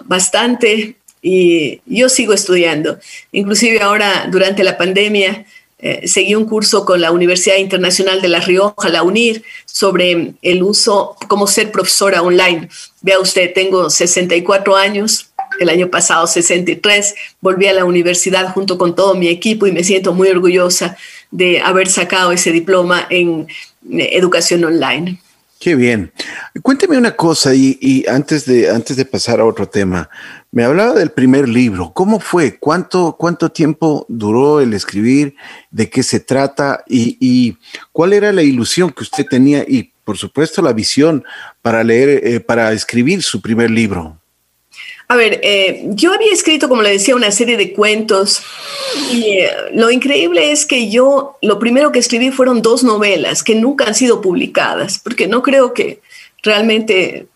[0.04, 2.98] bastante, y yo sigo estudiando.
[3.32, 5.46] Inclusive ahora, durante la pandemia,
[5.78, 10.62] eh, seguí un curso con la Universidad Internacional de La Rioja, la UNIR, sobre el
[10.62, 12.68] uso, cómo ser profesora online.
[13.00, 15.30] Vea usted, tengo 64 años,
[15.60, 19.82] el año pasado 63, volví a la universidad junto con todo mi equipo y me
[19.82, 20.96] siento muy orgullosa
[21.30, 23.46] de haber sacado ese diploma en
[23.90, 25.18] eh, educación online.
[25.64, 26.12] Qué bien.
[26.60, 30.10] Cuénteme una cosa y, antes, de, antes de pasar a otro tema,
[30.52, 31.90] me hablaba del primer libro.
[31.94, 32.58] ¿Cómo fue?
[32.58, 35.36] ¿Cuánto, cuánto tiempo duró el escribir?
[35.70, 36.84] ¿De qué se trata?
[36.86, 37.56] Y,
[37.92, 39.64] cuál era la ilusión que usted tenía?
[39.66, 41.24] Y por supuesto la visión
[41.62, 44.20] para leer, eh, para escribir su primer libro.
[45.06, 48.42] A ver, eh, yo había escrito, como le decía, una serie de cuentos
[49.12, 53.54] y eh, lo increíble es que yo lo primero que escribí fueron dos novelas que
[53.54, 56.00] nunca han sido publicadas, porque no creo que
[56.42, 57.26] realmente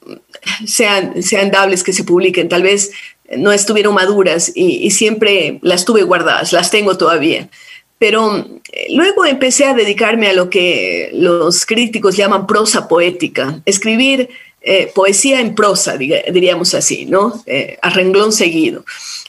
[0.66, 2.48] sean, sean dables que se publiquen.
[2.48, 2.90] Tal vez
[3.36, 7.48] no estuvieron maduras y, siempre las tuve guardadas, las tengo todavía.
[7.98, 14.30] Pero eh, luego empecé a dedicarme a lo que los críticos llaman prosa poética, escribir
[14.68, 17.42] eh, poesía en prosa, diríamos así, ¿no?
[17.46, 18.84] Eh, a renglón seguido.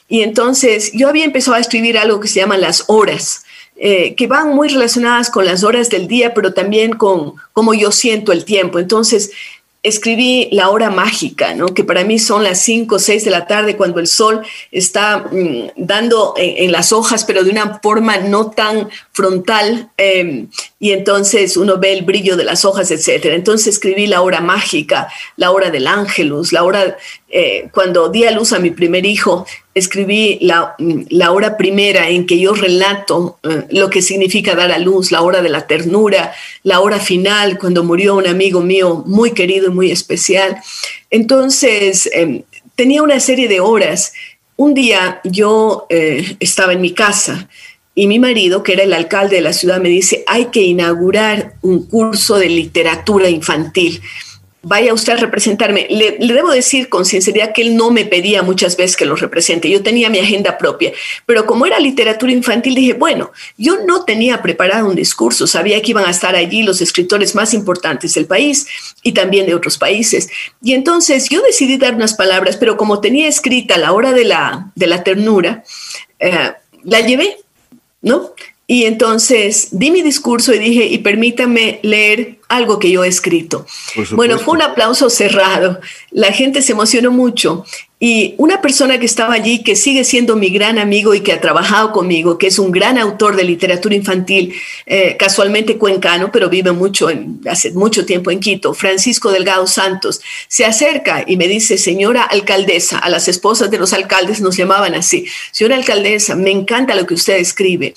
[0.08, 3.44] Y entonces yo había empezado a escribir algo que se llama las horas,
[3.82, 8.30] que van muy relacionadas con las horas del día, pero también con cómo yo siento
[8.30, 8.78] el tiempo.
[8.78, 9.30] Entonces,
[9.82, 11.68] escribí La Hora Mágica, ¿no?
[11.68, 15.26] que para mí son las 5 o 6 de la tarde cuando el sol está
[15.30, 21.58] mm, dando en, las hojas, pero de una forma no tan frontal, em, y entonces
[21.58, 23.26] uno ve el brillo de las hojas, etc.
[23.26, 26.96] Entonces escribí La Hora Mágica, La Hora del Ángelus, La Hora,
[27.28, 30.74] eh, cuando di a luz a mi primer hijo, escribí la,
[31.10, 35.20] la, hora primera en que yo relato eh, lo que significa dar a luz, la
[35.20, 39.74] hora de la ternura, la hora final, cuando murió un amigo mío muy querido y
[39.74, 40.56] muy especial.
[41.10, 42.42] Entonces, em,
[42.74, 44.14] tenía una serie de horas.
[44.56, 47.48] Un día yo eh, estaba en mi casa
[48.00, 51.56] y mi marido, que era el alcalde de la ciudad, me dice, hay que inaugurar
[51.60, 54.00] un curso de literatura infantil
[54.62, 55.86] vaya usted a representarme.
[55.90, 59.70] Le, debo decir con sinceridad que él no me pedía muchas veces que lo represente.
[59.70, 60.92] Yo tenía mi agenda propia,
[61.26, 65.90] pero como era literatura infantil, dije, bueno, yo no tenía preparado un discurso, sabía que
[65.90, 68.66] iban a estar allí los escritores más importantes del país
[69.02, 70.28] y también de otros países.
[70.62, 74.70] Y entonces yo decidí dar unas palabras, pero como tenía escrita la hora de la,
[74.74, 75.64] de la ternura,
[76.18, 76.52] eh,
[76.84, 77.36] la llevé,
[78.02, 78.32] ¿no?
[78.66, 83.66] Y entonces di mi discurso y dije, y permítame leer algo que yo he escrito.
[84.12, 85.80] Bueno, fue un aplauso cerrado.
[86.12, 87.64] La gente se emocionó mucho.
[88.02, 91.40] Y una persona que estaba allí, que sigue siendo mi gran amigo y que ha
[91.42, 94.54] trabajado conmigo, que es un gran autor de literatura infantil,
[94.86, 100.22] eh, casualmente cuencano, pero vive mucho en, hace mucho tiempo en Quito, Francisco Delgado Santos,
[100.48, 104.94] se acerca y me dice, señora alcaldesa, a las esposas de los alcaldes nos llamaban
[104.94, 107.92] así, señora alcaldesa, me encanta lo que usted escribe.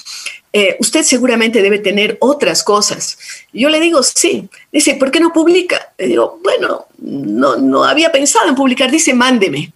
[0.52, 3.18] Eh, usted seguramente debe tener otras cosas.
[3.54, 4.50] Yo le digo, sí.
[4.72, 5.94] Dice, ¿por qué no publica?
[5.98, 8.92] Le digo, bueno, no, no había pensado en publicar.
[8.92, 9.72] Dice, mándeme.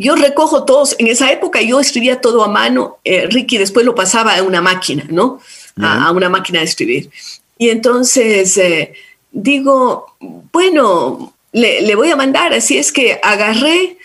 [0.00, 3.94] Yo recojo todos, en esa época yo escribía todo a mano, eh, Ricky después lo
[3.94, 5.40] pasaba a una máquina, ¿no?
[5.76, 7.10] A, una máquina de escribir.
[7.58, 8.94] Y entonces eh,
[9.30, 13.98] digo, bueno, le, voy a mandar, así es que agarré,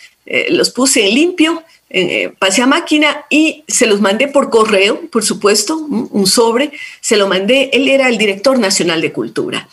[0.50, 5.24] los puse en limpio eh, pasé a máquina y se los mandé por correo, por
[5.24, 9.68] supuesto, un sobre, se lo mandé, él era el director nacional de cultura.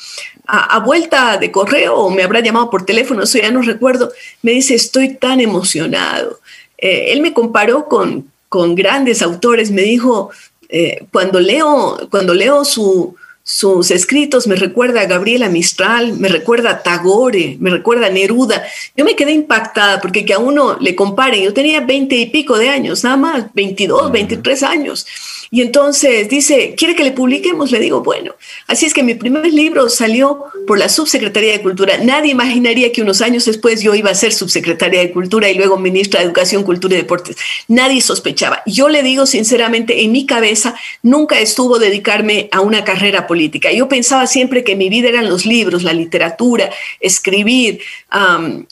[0.47, 4.53] A, vuelta de correo, o me habrá llamado por teléfono, eso ya no recuerdo, me
[4.53, 6.41] dice, estoy tan emocionado.
[6.77, 10.31] Eh, él me comparó con, con grandes autores, me dijo,
[10.69, 16.71] eh, cuando, leo, cuando leo su, sus escritos me recuerda a Gabriela Mistral, me recuerda
[16.71, 18.65] a Tagore, me recuerda a Neruda.
[18.97, 22.57] Yo me quedé impactada porque que a uno le comparen, yo tenía veinte y pico
[22.57, 25.07] de años, nada más, 22, 23 años.
[25.51, 27.71] Y entonces dice, ¿quiere que le publiquemos?
[27.71, 28.35] Le digo, bueno,
[28.69, 31.99] así es que mi primer libro salió por la Subsecretaría de Cultura.
[31.99, 35.77] Nadie imaginaría que unos años después yo iba a ser subsecretaria de Cultura y luego
[35.77, 37.37] ministra de Educación, Cultura y Deportes.
[37.69, 38.63] Nadie sospechaba.
[38.65, 43.27] Yo le digo sinceramente, en mi cabeza nunca estuvo dedicarme a una carrera
[43.75, 47.81] Yo pensaba siempre que mi vida eran los libros, la literatura, escribir.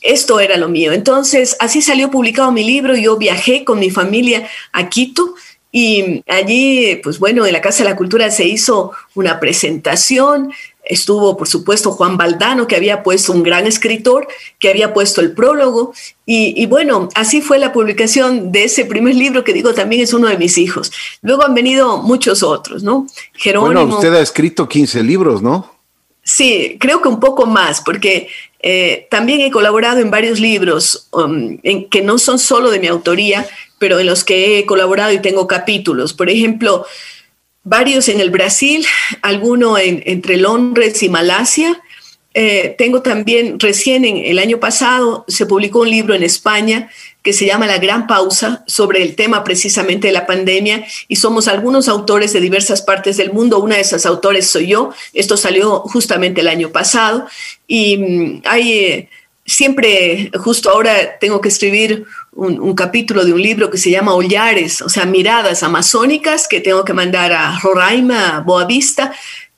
[0.02, 0.92] esto era lo mío.
[0.92, 2.96] Entonces, así salió publicado mi libro.
[2.96, 5.34] Yo viajé con mi familia a Quito
[5.72, 10.52] y allí, pues bueno, en la Casa de la Cultura se hizo una presentación,
[10.90, 15.32] estuvo por supuesto Juan Baldano, que había puesto un gran escritor, que había puesto el
[15.32, 15.94] prólogo,
[16.32, 20.28] y, bueno, así fue la publicación de ese primer libro, que digo también es uno
[20.28, 20.92] de mis hijos.
[21.22, 23.08] Luego han venido muchos otros, ¿no?
[23.32, 23.72] Jerónimo.
[23.72, 25.74] Bueno, usted ha escrito 15 libros, ¿no?
[26.22, 28.28] Sí, creo que un poco más, porque
[28.60, 32.86] eh, también he colaborado en varios libros um, en, que no son solo de mi
[32.86, 33.46] autoría,
[33.78, 36.12] pero en los que he colaborado y tengo capítulos.
[36.12, 36.86] Por ejemplo,
[37.70, 38.84] varios en el Brasil,
[39.22, 41.80] alguno entre Londres y Malasia.
[42.34, 46.90] Eh, tengo también, recién en el año pasado, se publicó un libro en España
[47.22, 51.46] que se llama La Gran Pausa, sobre el tema precisamente de la pandemia, y somos
[51.46, 53.60] algunos autores de diversas partes del mundo.
[53.60, 54.92] Una de esas autores soy yo.
[55.12, 57.26] Esto salió justamente el año pasado,
[57.68, 59.08] y mm, hay eh,
[59.50, 64.80] siempre, justo ahora tengo que escribir un, capítulo de un libro que se llama Ollares,
[64.80, 69.12] o sea, miradas amazónicas que tengo que mandar a Roraima, a Boavista,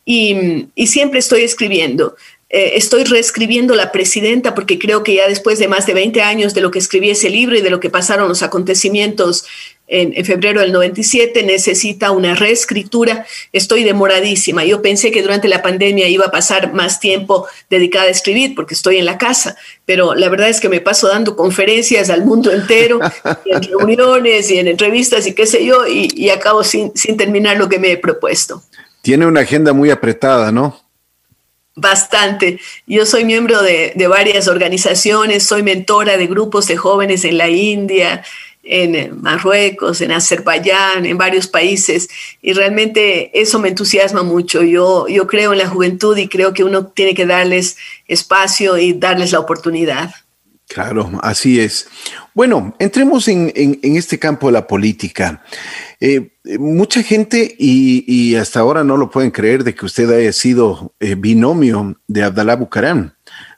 [0.05, 2.17] y, y siempre estoy escribiendo.
[2.55, 6.53] Eh, estoy reescribiendo La Presidenta porque creo que ya después de más de 20 años
[6.53, 9.47] de lo que escribí ese libro y de lo que pasaron los acontecimientos
[9.89, 13.27] en, febrero del 97, necesita una reescritura.
[13.55, 14.65] Estoy demoradísima.
[14.65, 18.75] Yo pensé que durante la pandemia iba a pasar más tiempo dedicada a escribir porque
[18.75, 22.53] estoy en la casa, pero la verdad es que me paso dando conferencias al mundo
[22.53, 23.01] entero,
[23.47, 27.79] en reuniones y en entrevistas y qué sé yo, y, acabo sin terminar lo que
[27.79, 28.63] me he propuesto.
[29.03, 30.82] Tiene una agenda muy apretada, ¿no?
[31.75, 32.61] Bastante.
[32.87, 38.23] Yo soy miembro de, varias organizaciones, soy mentora de grupos de jóvenes en la India,
[38.63, 42.09] en Marruecos, en Azerbaiyán, en varios países,
[42.43, 44.63] y realmente eso me entusiasma mucho.
[44.63, 48.93] Yo, yo creo en la juventud y creo que uno tiene que darles espacio y
[48.93, 50.15] darles la oportunidad.
[50.73, 51.87] Claro, así es.
[52.33, 55.45] Bueno, entremos en, este campo de la política.
[56.01, 60.95] Eh, mucha gente, y, hasta ahora no lo pueden creer, de que usted haya sido
[60.99, 63.13] eh, binomio de Abdalá Bucaram.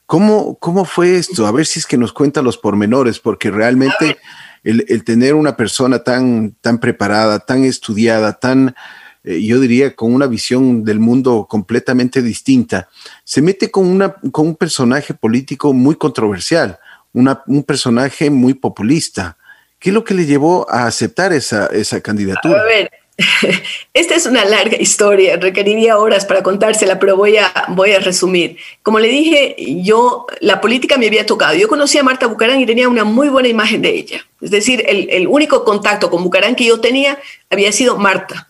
[0.07, 1.47] ¿Cómo, ¿Cómo fue esto?
[1.47, 4.19] A ver si es que nos cuenta los pormenores, porque realmente
[4.65, 8.75] el, tener una persona tan, tan preparada, tan estudiada, tan,
[9.23, 12.89] eh, yo diría, con una visión del mundo completamente distinta,
[13.23, 16.81] se mete con, una, con un personaje político muy controversial
[17.15, 19.37] un personaje muy populista.
[19.79, 22.61] ¿Qué es lo que le llevó a aceptar esa, esa candidatura?
[22.61, 22.91] A ver,
[23.95, 28.57] esta es una larga historia, requeriría horas para contársela, pero voy a, voy a resumir.
[28.83, 31.55] Como le dije, yo, la política me había tocado.
[31.55, 34.27] Yo conocía a Marta Bucarán y tenía una muy buena imagen de ella.
[34.41, 37.19] Es decir, el, el único contacto con Bucarán que yo tenía
[37.51, 38.49] había sido Marta.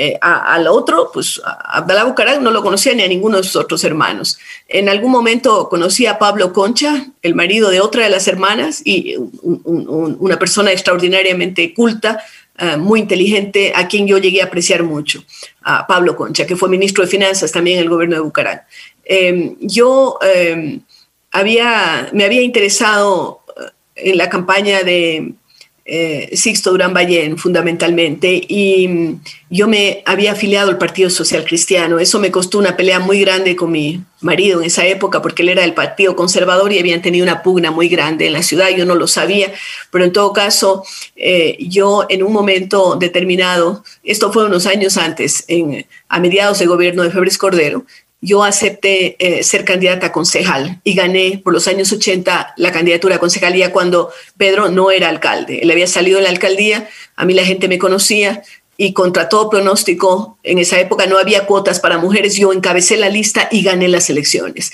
[0.00, 3.82] Eh, al otro, pues Abdalá Bucaram no lo conocía ni a ninguno de sus otros
[3.82, 4.38] hermanos.
[4.68, 9.16] En algún momento conocí a Pablo Concha, el marido de otra de las hermanas, y
[9.42, 12.22] una persona extraordinariamente culta,
[12.56, 15.24] eh, muy inteligente, a quien yo llegué a apreciar mucho,
[15.62, 18.60] a Pablo Concha, que fue ministro de Finanzas también en el gobierno de Bucaram.
[19.04, 20.80] Em, yo em,
[21.32, 23.40] había, me había interesado
[23.96, 25.34] eh, en la campaña de
[25.90, 31.98] eh, Sixto Durán Ballén fundamentalmente y mm, yo me había afiliado al Partido Social Cristiano.
[31.98, 35.48] Eso me costó una pelea muy grande con mi marido en esa época porque él
[35.48, 38.68] era del Partido Conservador y habían tenido una pugna muy grande en la ciudad.
[38.68, 39.50] Yo no lo sabía,
[39.90, 40.84] pero en todo caso
[41.16, 45.46] eh, yo en un momento determinado, esto fue unos años antes,
[46.10, 47.86] a mediados de gobierno de Febres Cordero,
[48.20, 53.16] yo acepté eh, ser candidata a concejal y gané por los años 80 la candidatura
[53.16, 55.60] a concejalía cuando Pedro no era alcalde.
[55.62, 58.42] Él había salido de la alcaldía, a mí la gente me conocía
[58.80, 63.08] y contra todo pronóstico, en esa época no había cuotas para mujeres, yo encabecé la
[63.08, 64.70] lista y gané las elecciones.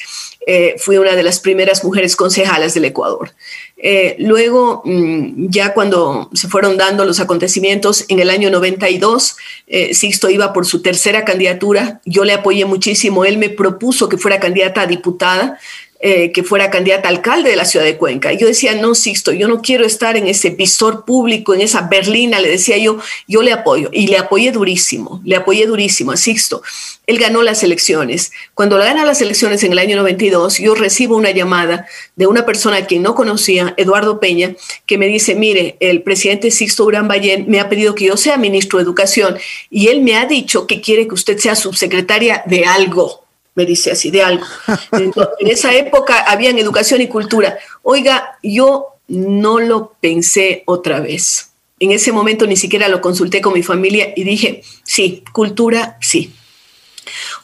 [0.47, 3.33] Eh, fui una de las primeras mujeres concejalas del Ecuador.
[3.79, 9.95] Eh, luego, mm, ya cuando se fueron dando los acontecimientos, en el año 92, eh,
[9.95, 12.03] Sixto iba por su tercera candidatura.
[12.05, 13.25] Yo le apoyé muchísimo.
[13.25, 15.59] Él me propuso que fuera candidata a diputada.
[16.07, 18.31] Eh, que fuera candidata a alcalde de la ciudad de Cuenca.
[18.35, 22.41] yo decía, no, Sixto, yo no quiero estar en ese visor público, en esa berlina,
[22.41, 23.89] le decía yo, yo le apoyo.
[23.91, 26.61] Y le apoyé durísimo, le apoyé durísimo a Sixto.
[27.07, 28.33] Él ganó las elecciones.
[28.53, 31.87] Cuando gana las elecciones en el año 92, yo recibo una llamada
[32.17, 36.51] de una persona a quien no conocía, Eduardo Peña, que me dice, mire, el presidente
[36.51, 39.39] Sixto Urán Ballén me ha pedido que yo sea ministro de Educación
[39.71, 43.24] y él me ha dicho que quiere que usted sea subsecretaria de algo
[43.55, 44.45] me dice así, de algo.
[44.93, 47.59] en esa época habían educación y cultura.
[47.83, 51.53] Oiga, yo no lo pensé otra vez.
[51.81, 56.33] En ese momento ni siquiera lo consulté con mi familia y dije, sí, cultura, sí.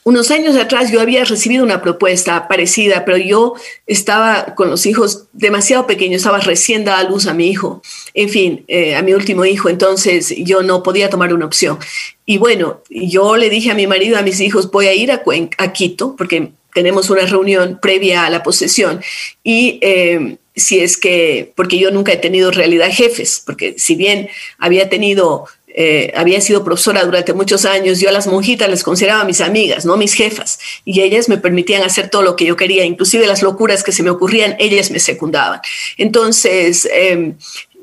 [0.04, 3.54] Unos años atrás yo había recibido una propuesta parecida, pero yo
[3.86, 7.82] estaba con los hijos demasiado pequeños, estaba recién dada luz a mi hijo,
[8.14, 11.78] en fin, eh, a mi último hijo, entonces yo no podía tomar una opción.
[12.26, 15.22] Y bueno, yo le dije a mi marido, a mis hijos, voy a ir a,
[15.58, 19.00] a Quito, porque tenemos una reunión previa a la posesión,
[19.42, 24.28] y eh, si es que, porque yo nunca he tenido realidad jefes, porque si bien
[24.58, 29.24] había tenido eh, había sido profesora durante muchos años, yo a las monjitas les consideraba
[29.24, 32.84] mis amigas, no mis jefas, y ellas me permitían hacer todo lo que yo quería,
[32.84, 35.60] inclusive las locuras que se me ocurrían, ellas me secundaban.
[35.96, 37.36] Entonces, em,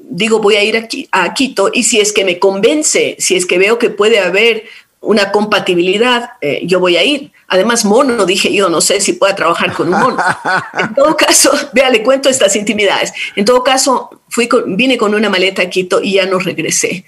[0.09, 3.45] digo, voy a ir aquí, a Quito y si es que me convence, si es
[3.45, 4.65] que veo que puede haber
[5.07, 7.31] una compatibilidad, eh, yo voy a ir.
[7.47, 10.17] Además, mono, dije yo, no sé si pueda trabajar con un mono.
[10.77, 13.13] En todo caso, vea, le cuento estas intimidades.
[13.37, 17.05] En todo caso, fui vine con una maleta a Quito y ya no regresé.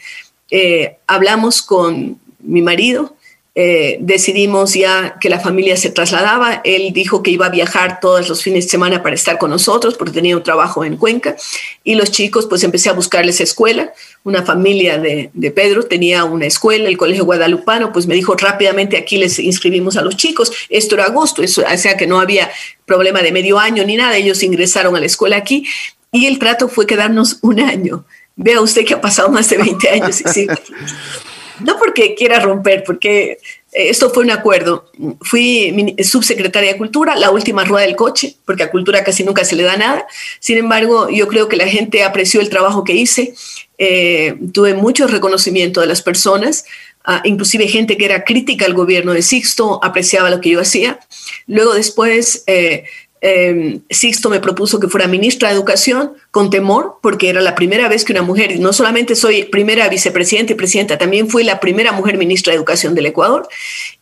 [0.50, 3.18] Eh, hablamos con mi marido,
[3.56, 6.62] eh, decidimos ya que la familia se trasladaba.
[6.64, 9.96] Él dijo que iba a viajar todos los fines de semana para estar con nosotros
[9.96, 11.36] porque tenía un trabajo en Cuenca.
[11.84, 13.92] Y los chicos, pues empecé a buscarles escuela.
[14.24, 19.18] Una familia de, Pedro tenía una escuela, el Colegio Guadalupano, pues me dijo rápidamente aquí
[19.18, 20.52] les inscribimos a los chicos.
[20.70, 22.50] Esto era agosto, eso, o sea que no había
[22.86, 24.16] problema de medio año ni nada.
[24.16, 25.66] Ellos ingresaron a la escuela aquí
[26.12, 28.06] y el trato fue quedarnos un año.
[28.36, 30.48] Vea usted que ha pasado más de 20 años y
[31.62, 33.40] No porque quiera romper, porque
[33.72, 34.90] eh, esto fue un acuerdo.
[35.22, 39.56] Fui subsecretaria de Cultura, la última rueda del coche, porque a Cultura casi nunca se
[39.56, 40.08] le da nada.
[40.40, 43.34] Sin embargo, yo creo que la gente apreció el trabajo que hice.
[43.78, 46.66] Eh, tuve mucho reconocimiento de las personas,
[47.06, 51.00] ah, inclusive gente que era crítica al gobierno de Sixto apreciaba lo que yo hacía.
[51.48, 52.86] Luego después eh,
[53.22, 57.88] eh, Sixto me propuso que fuera ministra de Educación con temor, porque era la primera
[57.90, 61.60] vez que una mujer, y no solamente soy primera vicepresidenta y presidenta, también fui la
[61.60, 63.48] primera mujer ministra de Educación del Ecuador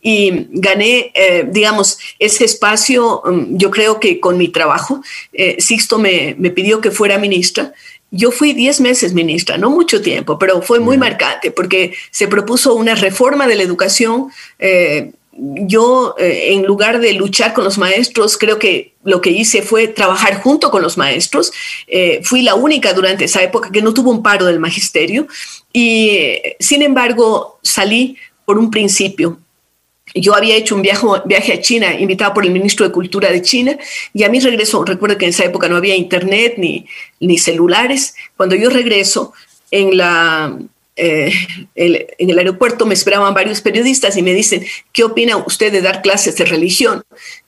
[0.00, 5.02] y gané, eh, digamos, ese espacio, um, yo creo que con mi trabajo.
[5.32, 7.72] Eh, Sixto me, me, pidió que fuera ministra.
[8.10, 12.74] Yo fui 10 meses ministra, no mucho tiempo, pero fue muy marcante porque se propuso
[12.74, 18.36] una reforma de la educación eh, yo, eh, en lugar de luchar con los maestros,
[18.36, 21.52] creo que lo que hice fue trabajar junto con los maestros.
[21.86, 25.28] Eh, fui la única durante esa época que no tuvo un paro del magisterio
[25.72, 29.38] y, eh, sin embargo, salí por un principio.
[30.14, 33.42] Yo había hecho un viaje, viaje a China, invitado por el ministro de Cultura de
[33.42, 33.78] China,
[34.14, 36.86] y a mi regreso, recuerdo que en esa época no había internet ni,
[37.20, 38.14] ni celulares.
[38.34, 39.34] Cuando yo regreso,
[39.70, 40.58] en la
[40.98, 41.32] eh,
[41.74, 46.02] en el aeropuerto me esperaban varios periodistas y me dicen, ¿qué opina usted de dar
[46.02, 47.04] clases de religión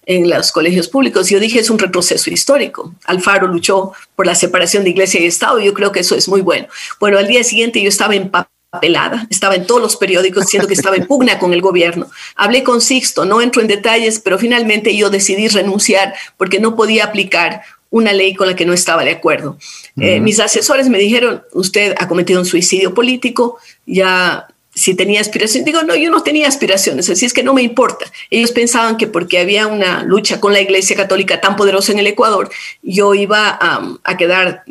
[0.06, 1.28] en los colegios públicos?
[1.28, 2.94] Yo dije, es un retroceso histórico.
[3.04, 6.28] Alfaro luchó por la separación de iglesia y Estado y yo creo que eso es
[6.28, 6.68] muy bueno.
[7.00, 10.94] Bueno, al día siguiente yo estaba empapelada, estaba en todos los periódicos diciendo que estaba
[10.94, 12.08] en pugna con el gobierno.
[12.36, 17.04] Hablé con Sixto, no entro en detalles, pero finalmente yo decidí renunciar porque no podía
[17.04, 19.58] aplicar una ley con la que no estaba de acuerdo.
[19.98, 25.64] Eh, mis asesores me dijeron, usted ha cometido un suicidio político, ya si tenía aspiraciones,
[25.64, 28.06] digo, no, yo no tenía aspiraciones, así es que no me importa.
[28.30, 32.06] Ellos pensaban que porque había una lucha con la Iglesia Católica tan poderosa en el
[32.06, 32.50] Ecuador,
[32.82, 34.62] yo iba a, quedar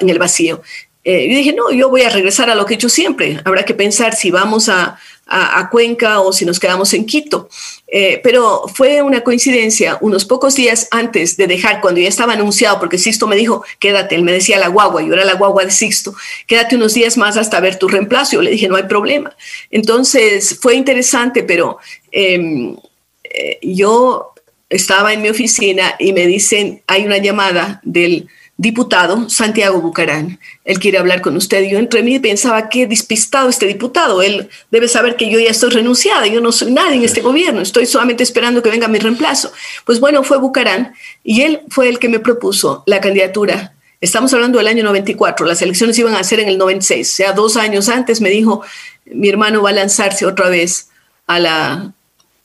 [0.00, 0.62] en el vacío.
[1.08, 3.40] Eh, yo dije, no, yo voy a regresar a lo que he hecho siempre.
[3.44, 7.48] Habrá que pensar si vamos a, a, Cuenca o si nos quedamos en Quito.
[7.86, 12.80] Eh, pero fue una coincidencia, unos pocos días antes de dejar, cuando ya estaba anunciado,
[12.80, 15.70] porque Sixto me dijo, quédate, él me decía la guagua, yo era la guagua de
[15.70, 16.12] Sixto,
[16.48, 18.32] quédate unos días más hasta ver tu reemplazo.
[18.32, 19.36] Yo le dije, no hay problema.
[19.70, 21.78] Entonces fue interesante, pero
[22.10, 22.76] em,
[23.22, 24.32] eh, yo
[24.68, 28.28] estaba en mi oficina y me dicen, hay una llamada del
[28.58, 30.38] diputado Santiago Bucarán.
[30.64, 31.68] Él quiere hablar con usted.
[31.68, 34.22] Yo entre mí pensaba, qué despistado este diputado.
[34.22, 37.60] Él debe saber que yo ya estoy renunciada, yo no soy nadie en este gobierno,
[37.60, 39.52] estoy solamente esperando que venga mi reemplazo.
[39.84, 43.74] Pues bueno, fue Bucarán y él fue el que me propuso la candidatura.
[44.00, 47.32] Estamos hablando del año 94, las elecciones iban a ser en el 96, o sea,
[47.32, 48.62] dos años antes me dijo,
[49.06, 50.90] mi hermano va a lanzarse otra vez
[51.26, 51.94] a la,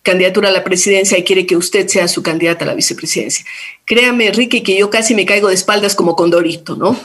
[0.03, 3.45] candidatura a la presidencia y quiere que usted sea su candidata a la vicepresidencia.
[3.85, 6.99] Créame, Ricky, que yo casi me caigo de espaldas como condorito, ¿no?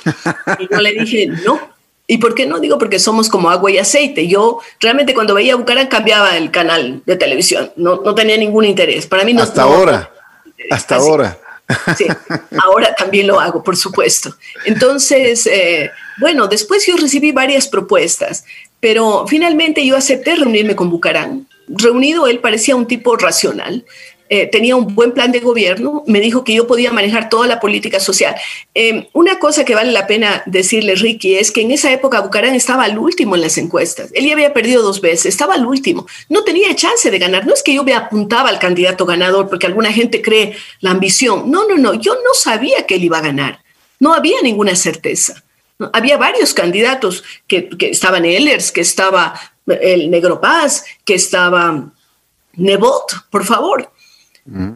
[0.59, 1.76] Y yo le dije, no.
[2.09, 2.61] ¿Y por qué no?
[2.61, 4.28] Digo, porque somos como agua y aceite.
[4.28, 7.72] Yo realmente cuando veía a Bucaran cambiaba el canal de televisión.
[7.76, 9.07] No, no tenía ningún interés.
[9.07, 9.42] Para mí no.
[9.42, 10.11] Hasta ahora.
[10.70, 11.38] Hasta ahora.
[11.99, 12.07] Sí,
[12.62, 14.36] ahora también lo hago, por supuesto.
[14.64, 18.44] Entonces, eh, bueno, después yo recibí varias propuestas,
[18.78, 23.84] pero finalmente yo acepté reunirme con Bucarán reunido él parecía un tipo racional.
[24.28, 27.60] Eh, tenía un buen plan de gobierno, me dijo que yo podía manejar toda la
[27.60, 28.34] política social.
[28.74, 32.54] Eh, una cosa que vale la pena decirle, Ricky, es que en esa época Bucarán
[32.54, 34.10] estaba al último en las encuestas.
[34.14, 36.06] Él ya había perdido dos veces, estaba al último.
[36.28, 37.46] No tenía chance de ganar.
[37.46, 41.48] No es que yo me apuntaba al candidato ganador porque alguna gente cree la ambición.
[41.48, 41.94] No, no, no.
[41.94, 43.60] Yo no sabía que él iba a ganar.
[44.00, 45.44] No había ninguna certeza.
[45.92, 51.92] Había varios candidatos que, que estaban Ehlers, que estaba el Negro Paz, que estaba
[52.54, 53.90] Nebot, por favor.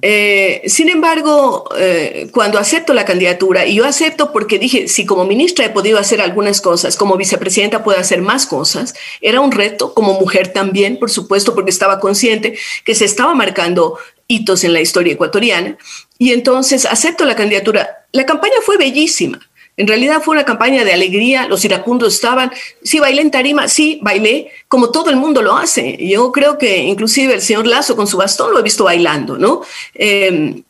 [0.03, 5.25] Eh, sin embargo, eh, cuando acepto la candidatura, y yo acepto porque dije, si como
[5.25, 9.95] ministra he podido hacer algunas cosas, como vicepresidenta puedo hacer más cosas, era un reto,
[9.95, 14.81] como mujer también, por supuesto, porque estaba consciente que se estaba marcando hitos en la
[14.81, 15.79] historia ecuatoriana,
[16.19, 18.07] y entonces acepto la candidatura.
[18.13, 19.39] La campaña fue bellísima.
[19.81, 22.53] En realidad fue una campaña de alegría, los iracundos estaban,
[22.83, 25.97] sí, bailé en tarima, sí, bailé, como todo el mundo lo hace.
[26.07, 29.63] Yo creo que inclusive el señor Lazo con su bastón lo he visto bailando, ¿no?
[29.95, 30.63] Eh,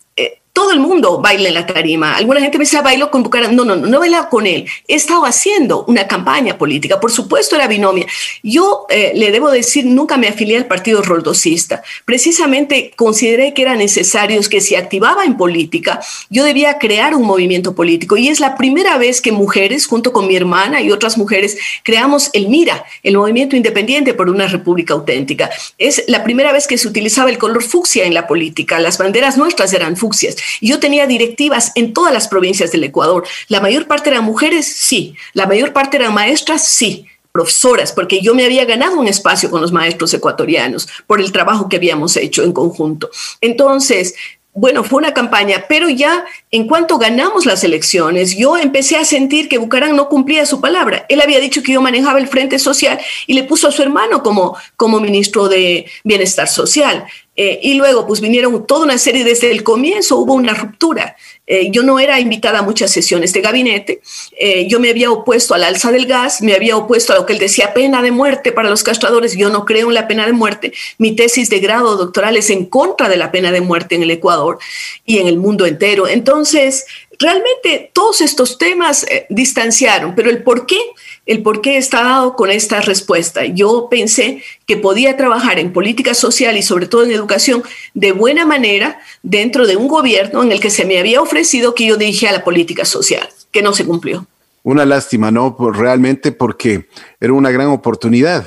[0.52, 2.16] todo el mundo baila en la tarima.
[2.16, 3.54] Alguna gente me dice, ah, bailo con Bucaram.
[3.54, 4.66] No, no, no, no bailaba con él.
[4.88, 7.00] He estado haciendo una campaña política.
[7.00, 8.06] Por supuesto, era binomia.
[8.42, 11.82] Yo eh, le debo decir, nunca me afilié al partido roldosista.
[12.04, 17.74] Precisamente consideré que era necesario que si activaba en política, yo debía crear un movimiento
[17.74, 18.16] político.
[18.16, 22.30] Y es la primera vez que mujeres, junto con mi hermana y otras mujeres, creamos
[22.32, 25.50] el MIRA, el Movimiento Independiente por una República Auténtica.
[25.78, 28.78] Es la primera vez que se utilizaba el color fucsia en la política.
[28.78, 30.36] Las banderas nuestras eran fucsias.
[30.60, 33.26] Yo tenía directivas en todas las provincias del Ecuador.
[33.48, 35.14] La mayor parte eran mujeres, sí.
[35.32, 39.60] La mayor parte eran maestras, sí profesoras, porque yo me había ganado un espacio con
[39.60, 43.08] los maestros ecuatorianos por el trabajo que habíamos hecho en conjunto.
[43.40, 44.16] Entonces,
[44.52, 49.48] bueno, fue una campaña, pero ya en cuanto ganamos las elecciones, yo empecé a sentir
[49.48, 51.06] que Bucarán no cumplía su palabra.
[51.08, 54.24] Él había dicho que yo manejaba el Frente Social y le puso a su hermano
[54.24, 57.04] como, como ministro de Bienestar Social.
[57.36, 61.16] Eh, y luego, pues vinieron toda una serie, desde el comienzo hubo una ruptura.
[61.46, 64.02] Eh, yo no era invitada a muchas sesiones de gabinete,
[64.38, 67.32] eh, yo me había opuesto al alza del gas, me había opuesto a lo que
[67.32, 70.32] él decía pena de muerte para los castradores, yo no creo en la pena de
[70.32, 74.02] muerte, mi tesis de grado doctoral es en contra de la pena de muerte en
[74.02, 74.58] el Ecuador
[75.04, 76.06] y en el mundo entero.
[76.06, 76.86] Entonces,
[77.18, 80.78] realmente todos estos temas distanciaron, pero el por qué
[81.26, 83.44] el por qué está dado con esta respuesta.
[83.44, 87.62] Yo pensé que podía trabajar en política social y sobre todo en educación
[87.94, 91.86] de buena manera dentro de un gobierno en el que se me había ofrecido que
[91.86, 94.26] yo dirigía la política social, que no se cumplió.
[94.62, 95.56] Una lástima, ¿no?
[95.72, 96.88] Realmente porque
[97.20, 98.46] era una gran oportunidad.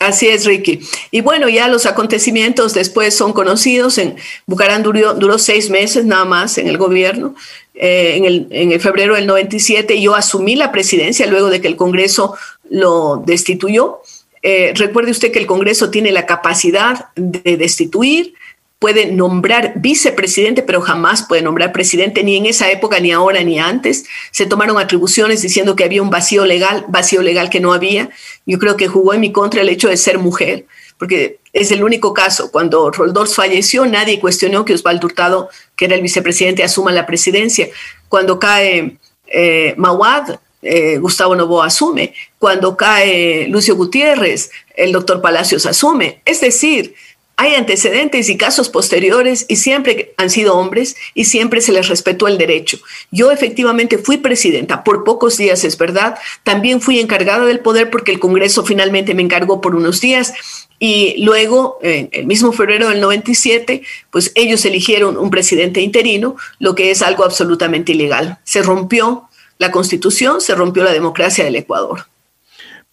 [0.00, 0.80] Así es, Ricky.
[1.10, 3.98] Y bueno, ya los acontecimientos después son conocidos.
[3.98, 7.34] En Bucarán duró, duró seis meses nada más en el gobierno.
[7.80, 11.68] Eh, en, el, en, el, febrero del 97 yo asumí la presidencia luego de que
[11.68, 12.34] el Congreso
[12.68, 14.00] lo destituyó.
[14.42, 18.34] Eh, recuerde usted que el Congreso tiene la capacidad de destituir,
[18.80, 23.60] puede nombrar vicepresidente, pero jamás puede nombrar presidente, ni en esa época, ni ahora, ni
[23.60, 24.06] antes.
[24.32, 28.10] Se tomaron atribuciones diciendo que había un vacío legal, vacío legal que no había.
[28.44, 30.66] Yo creo que jugó en mi contra el hecho de ser mujer,
[30.96, 32.50] porque es el único caso.
[32.50, 37.68] Cuando Roldós falleció, nadie cuestionó que Osvaldo Hurtado, que era el vicepresidente, asuma la presidencia.
[38.08, 42.14] Cuando cae eh, Mawad, eh, Gustavo Novoa asume.
[42.38, 46.20] Cuando cae Lucio Gutiérrez, el doctor Palacios asume.
[46.24, 46.94] Es decir,
[47.40, 52.26] hay antecedentes y casos posteriores y siempre han sido hombres y siempre se les respetó
[52.26, 52.80] el derecho.
[53.12, 56.18] Yo efectivamente fui presidenta por pocos días, es verdad.
[56.42, 60.34] También fui encargada del poder porque el Congreso finalmente me encargó por unos días
[60.80, 66.74] y luego, en el mismo febrero del 97, pues ellos eligieron un presidente interino, lo
[66.74, 68.38] que es algo absolutamente ilegal.
[68.42, 69.28] Se rompió
[69.58, 72.06] la constitución, se rompió la democracia del Ecuador.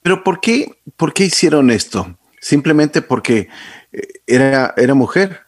[0.03, 2.15] Pero ¿por qué, por qué hicieron esto?
[2.39, 3.47] Simplemente porque
[4.27, 5.45] era, era mujer.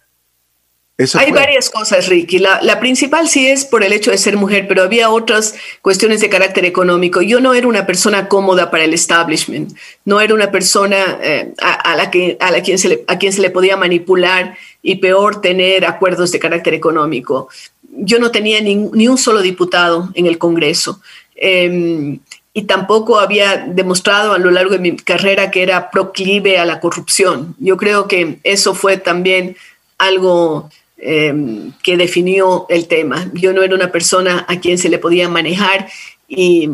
[1.13, 2.39] Hay varias cosas, Ricky.
[2.39, 6.29] La, principal sí es por el hecho de ser mujer, pero había otras cuestiones de
[6.29, 7.21] carácter económico.
[7.21, 11.95] Yo no era una persona cómoda para el establishment, no era una persona eh, a,
[11.95, 15.39] la que, a, la quien se le, a quien se le podía manipular y peor
[15.39, 17.47] tener acuerdos de carácter económico.
[17.89, 20.99] Yo no tenía ni, ni un solo diputado en el Congreso.
[21.35, 22.19] Em,
[22.57, 26.79] y tampoco había demostrado a lo largo de mi carrera que era proclive a la
[26.79, 27.55] corrupción.
[27.59, 29.55] Yo creo que eso fue también
[29.99, 33.29] algo em, que definió el tema.
[33.33, 35.87] Yo no era una persona a quien se le podía manejar
[36.27, 36.71] y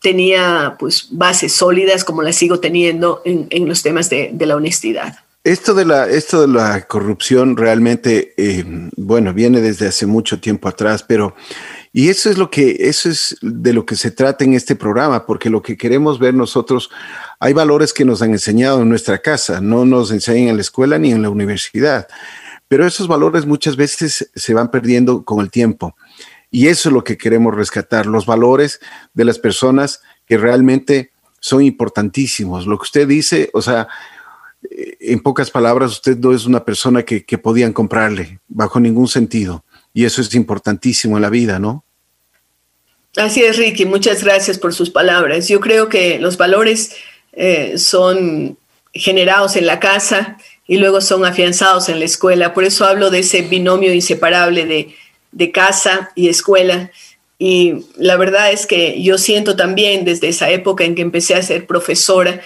[0.00, 5.18] tenía pues bases sólidas como las sigo teniendo en, los temas de, la honestidad.
[5.44, 10.68] Esto de la, esto de la corrupción realmente, em, bueno, viene desde hace mucho tiempo
[10.68, 11.34] atrás, pero
[11.92, 15.24] y eso es lo que, eso es de lo que se trata en este programa,
[15.26, 16.90] porque lo que queremos ver nosotros,
[17.40, 20.98] hay valores que nos han enseñado en nuestra casa, no nos enseñan en la escuela
[20.98, 22.06] ni en la universidad,
[22.68, 25.96] pero esos valores muchas veces se van perdiendo con el tiempo.
[26.50, 28.80] Y eso es lo que queremos rescatar, los valores
[29.14, 32.66] de las personas que realmente son importantísimos.
[32.66, 33.88] Lo que usted dice, o sea,
[34.70, 39.08] eh, en pocas palabras, usted no es una persona que, que podían comprarle bajo ningún
[39.08, 39.64] sentido.
[39.94, 41.84] Y eso es importantísimo en la vida, ¿no?
[43.16, 43.84] Así es, Ricky.
[43.84, 45.48] Muchas gracias por sus palabras.
[45.48, 46.94] Yo creo que los valores
[47.32, 48.58] eh, son
[48.92, 52.54] generados en la casa y luego son afianzados en la escuela.
[52.54, 54.94] Por eso hablo de ese binomio inseparable de,
[55.32, 56.90] de casa y escuela.
[57.38, 61.42] Y la verdad es que yo siento también desde esa época en que empecé a
[61.42, 62.40] ser profesora,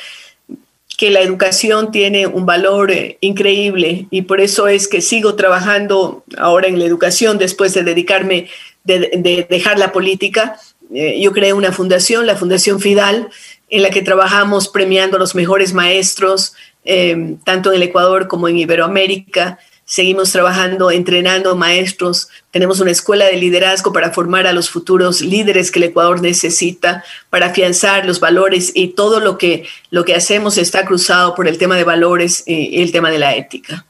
[1.03, 6.23] que la educación tiene un valor eh, increíble y por eso es que sigo trabajando
[6.39, 8.47] ahora en la educación después de dedicarme,
[8.85, 10.61] de, dejar la política.
[10.95, 13.31] Eh, yo creé una fundación, la Fundación Fidal,
[13.69, 18.47] en la que trabajamos premiando a los mejores maestros, eh, tanto en el Ecuador como
[18.47, 24.71] en Iberoamérica, seguimos trabajando, entrenando maestros, tenemos una escuela de liderazgo para formar a los
[24.71, 30.05] futuros líderes que el Ecuador necesita, para afianzar los valores y todo lo que, lo
[30.05, 33.85] que hacemos está cruzado por el tema de valores y el tema de la ética.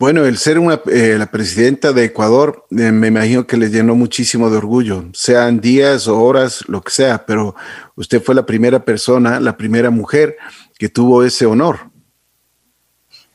[0.00, 3.94] Bueno, el ser una, eh, la presidenta de Ecuador eh, me imagino que le llenó
[3.94, 7.54] muchísimo de orgullo, sean días o horas, lo que sea, pero
[7.96, 10.38] usted fue la primera persona, la primera mujer
[10.78, 11.89] que tuvo ese honor.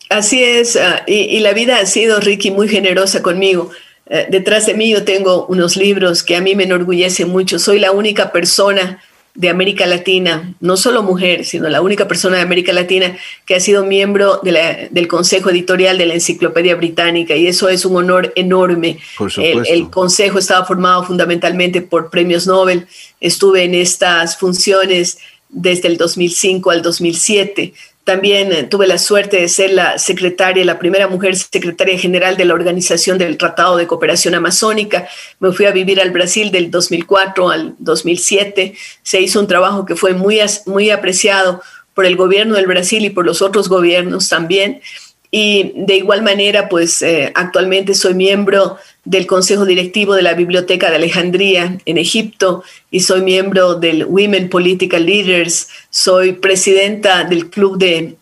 [0.10, 3.72] Así es, ah, y, la vida ha sido, Ricky, muy generosa conmigo.
[4.08, 7.58] Eh, detrás de mí yo tengo unos libros que a mí me enorgullecen mucho.
[7.58, 9.02] Soy la única persona
[9.34, 13.60] de América Latina, no solo mujer, sino la única persona de América Latina que ha
[13.60, 19.00] sido miembro del Consejo Editorial de la Enciclopedia Británica y eso es un honor enorme.
[19.38, 22.88] el, el, Consejo estaba formado fundamentalmente por premios Nobel.
[23.20, 25.18] Estuve en estas funciones
[25.50, 27.74] desde el 2005 al 2007.
[28.06, 32.46] También eh, tuve la suerte de ser la secretaria, la primera mujer secretaria general de
[32.46, 35.08] la Organización del Tratado de Cooperación Amazónica.
[35.40, 38.76] Me fui a vivir al Brasil del 2004 al 2007.
[39.02, 41.64] Se hizo un trabajo que fue muy, muy apreciado
[41.96, 44.82] por el gobierno del Brasil y por los otros gobiernos también.
[45.38, 50.90] Y de igual manera, pues eh, actualmente soy miembro del Consejo Directivo de la Biblioteca
[50.90, 57.78] de Alejandría en Egipto y soy miembro del Women Political Leaders, soy presidenta del Club
[57.78, 58.16] de,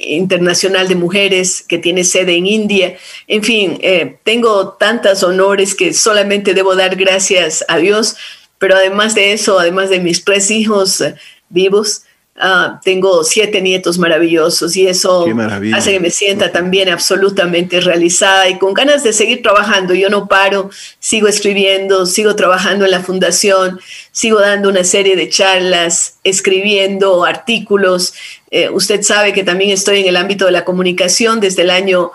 [0.00, 2.96] Internacional de Mujeres que tiene sede en India.
[3.26, 8.16] En fin, eh, tengo tantos honores que solamente debo dar gracias a Dios,
[8.58, 11.14] pero además de eso, además de mis tres hijos eh,
[11.50, 12.04] vivos,
[12.40, 15.26] Ah, tengo siete nietos maravillosos y eso
[15.74, 19.92] hace que me sienta también absolutamente realizada y con ganas de seguir trabajando.
[19.92, 20.70] Yo no paro,
[21.00, 23.80] sigo escribiendo, sigo trabajando en la fundación,
[24.12, 28.14] sigo dando una serie de charlas, escribiendo artículos.
[28.52, 32.12] Eh, usted sabe que también estoy en el ámbito de la comunicación desde el año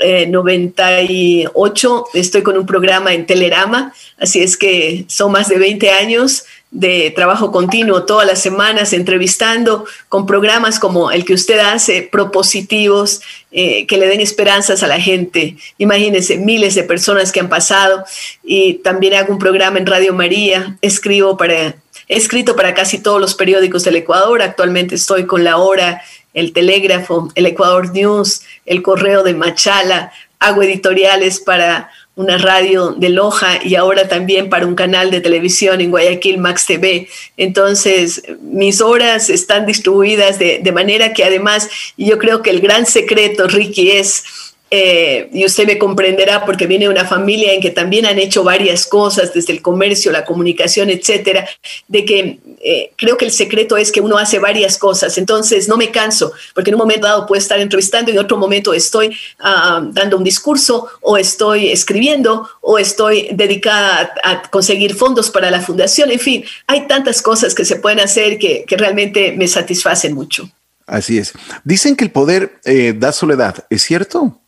[0.00, 5.90] 98 eh, estoy con un programa en Telerama, así es que son más de 20
[5.90, 12.02] años de trabajo continuo todas las semanas entrevistando con programas como el que usted hace,
[12.02, 15.56] propositivos, eh, que le den esperanzas a la gente.
[15.78, 18.04] Imagínense, miles de personas que han pasado.
[18.44, 21.76] Y también hago un programa en Radio María, escribo para,
[22.08, 26.02] he escrito para casi todos los periódicos del Ecuador, actualmente estoy con La Hora,
[26.34, 33.10] El Telégrafo, El Ecuador News, El Correo de Machala, hago editoriales para una radio de
[33.10, 37.08] Loja y ahora también para un canal de televisión en Guayaquil, Max TV.
[37.36, 42.86] Entonces, mis horas están distribuidas de, de manera que además, yo creo que el gran
[42.86, 44.24] secreto, Ricky, es
[44.70, 48.44] eh, y usted me comprenderá porque viene de una familia en que también han hecho
[48.44, 51.48] varias cosas, desde el comercio, la comunicación, etcétera,
[51.86, 55.16] de que eh, creo que el secreto es que uno hace varias cosas.
[55.16, 58.36] Entonces, no me canso, porque en un momento dado puedo estar entrevistando y en otro
[58.36, 65.30] momento estoy ah, dando un discurso, o estoy escribiendo, o estoy dedicada a, conseguir fondos
[65.30, 66.10] para la fundación.
[66.10, 70.48] En fin, hay tantas cosas que se pueden hacer que, realmente me satisfacen mucho.
[70.86, 71.32] Así es.
[71.64, 74.38] Dicen que el poder eh, da soledad, ¿es cierto?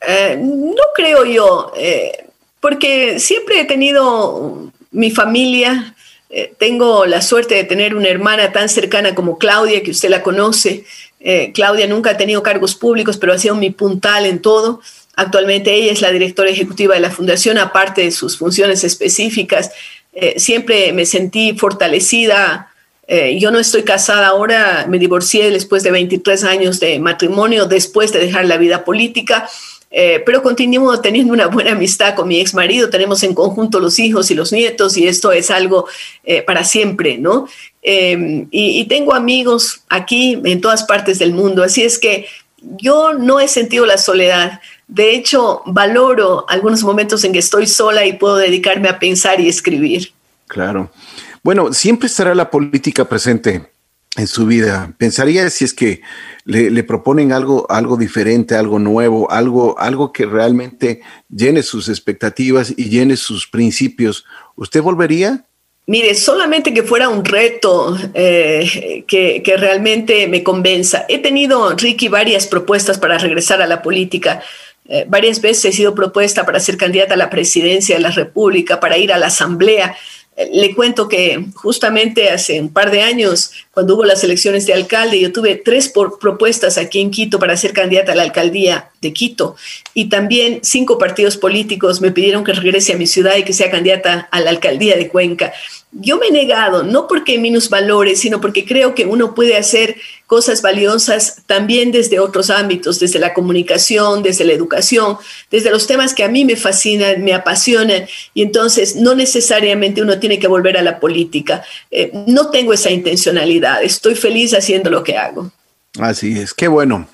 [0.00, 2.26] Eh, no creo yo, eh,
[2.60, 5.94] porque siempre he tenido mi familia,
[6.28, 10.22] eh, tengo la suerte de tener una hermana tan cercana como Claudia, que usted la
[10.22, 10.84] conoce.
[11.54, 14.80] Claudia nunca ha tenido cargos públicos, pero ha sido mi puntal en todo.
[15.16, 19.72] Actualmente ella es la directora ejecutiva de la fundación, aparte de sus funciones específicas.
[20.36, 22.70] siempre me sentí fortalecida.
[23.38, 28.20] yo no estoy casada ahora, me divorcié después de 23 años de matrimonio, después de
[28.20, 29.48] dejar la vida política.
[29.98, 33.98] Eh, pero continúo teniendo una buena amistad con mi ex marido, tenemos en conjunto los
[33.98, 35.86] hijos y los nietos y esto es algo
[36.22, 37.48] eh, para siempre, ¿no?
[37.80, 42.26] Em, y, tengo amigos aquí en todas partes del mundo, así es que
[42.60, 44.60] yo no he sentido la soledad.
[44.86, 49.48] De hecho, valoro algunos momentos en que estoy sola y puedo dedicarme a pensar y
[49.48, 50.12] escribir.
[50.46, 50.90] Claro.
[51.42, 53.62] Bueno, siempre estará la política presente
[54.16, 54.94] en su vida.
[54.98, 56.00] Pensaría si es que
[56.44, 62.88] le, proponen algo, algo diferente, algo nuevo, algo, algo que realmente llene sus expectativas y
[62.88, 64.24] llene sus principios.
[64.54, 65.44] ¿Usted volvería?
[65.88, 71.04] Mire, solamente que fuera un reto eh, que, realmente me convenza.
[71.08, 74.42] He tenido, Ricky, varias propuestas para regresar a la política.
[74.88, 78.80] Eh, varias veces he sido propuesta para ser candidata a la presidencia de la República,
[78.80, 79.96] para ir a la Asamblea.
[80.36, 84.72] Eh, le cuento que justamente hace un par de años, cuando hubo las elecciones de
[84.72, 89.12] alcalde, yo tuve tres propuestas aquí en Quito para ser candidata a la alcaldía de
[89.12, 89.54] Quito.
[89.92, 93.70] Y también cinco partidos políticos me pidieron que regrese a mi ciudad y que sea
[93.70, 95.52] candidata a la alcaldía de Cuenca.
[95.92, 99.96] Yo me he negado, no porque valores, sino porque creo que uno puede hacer
[100.26, 105.18] cosas valiosas también desde otros ámbitos, desde la comunicación, desde la educación,
[105.50, 110.18] desde los temas que a mí me fascinan, me apasionan, y entonces no necesariamente uno
[110.18, 111.64] tiene que volver a la política.
[111.90, 115.50] Eh, no tengo esa intencionalidad, estoy feliz haciendo lo que hago.
[115.98, 117.08] Así es, qué bueno.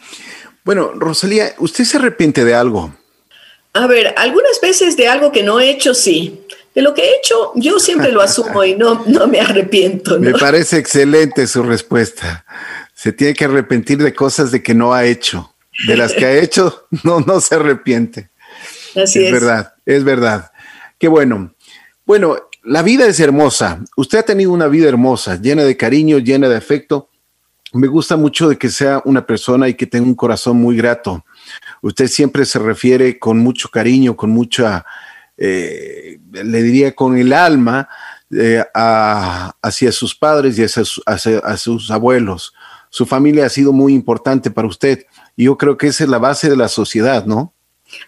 [0.65, 2.95] Bueno, Rosalía, ¿usted se arrepiente de algo?
[3.75, 6.41] A ver, algunas veces de algo que no he hecho, sí.
[6.75, 10.19] De lo que he hecho, yo siempre lo asumo y no, no me arrepiento.
[10.19, 12.45] Me parece excelente su respuesta.
[12.95, 15.55] Se tiene que arrepentir de cosas de que no ha hecho.
[15.87, 18.31] De las que ha hecho, no, no se arrepiente.
[18.95, 19.27] Así es.
[19.27, 20.53] Es verdad, es verdad.
[20.99, 21.55] Qué bueno.
[22.05, 23.83] Bueno, la vida es hermosa.
[23.97, 27.09] Usted ha tenido una vida hermosa, llena de cariño, llena de afecto.
[27.73, 31.25] Me gusta mucho de que sea una persona y que tenga un corazón muy grato.
[31.81, 34.85] Usted siempre se refiere con mucho cariño, con mucha
[35.37, 37.89] eh, le diría con el alma
[38.31, 42.55] eh, hacia sus padres y hacia, sus abuelos.
[42.91, 46.19] Su familia ha sido muy importante para usted y yo creo que esa es la
[46.19, 47.55] base de la sociedad, ¿no?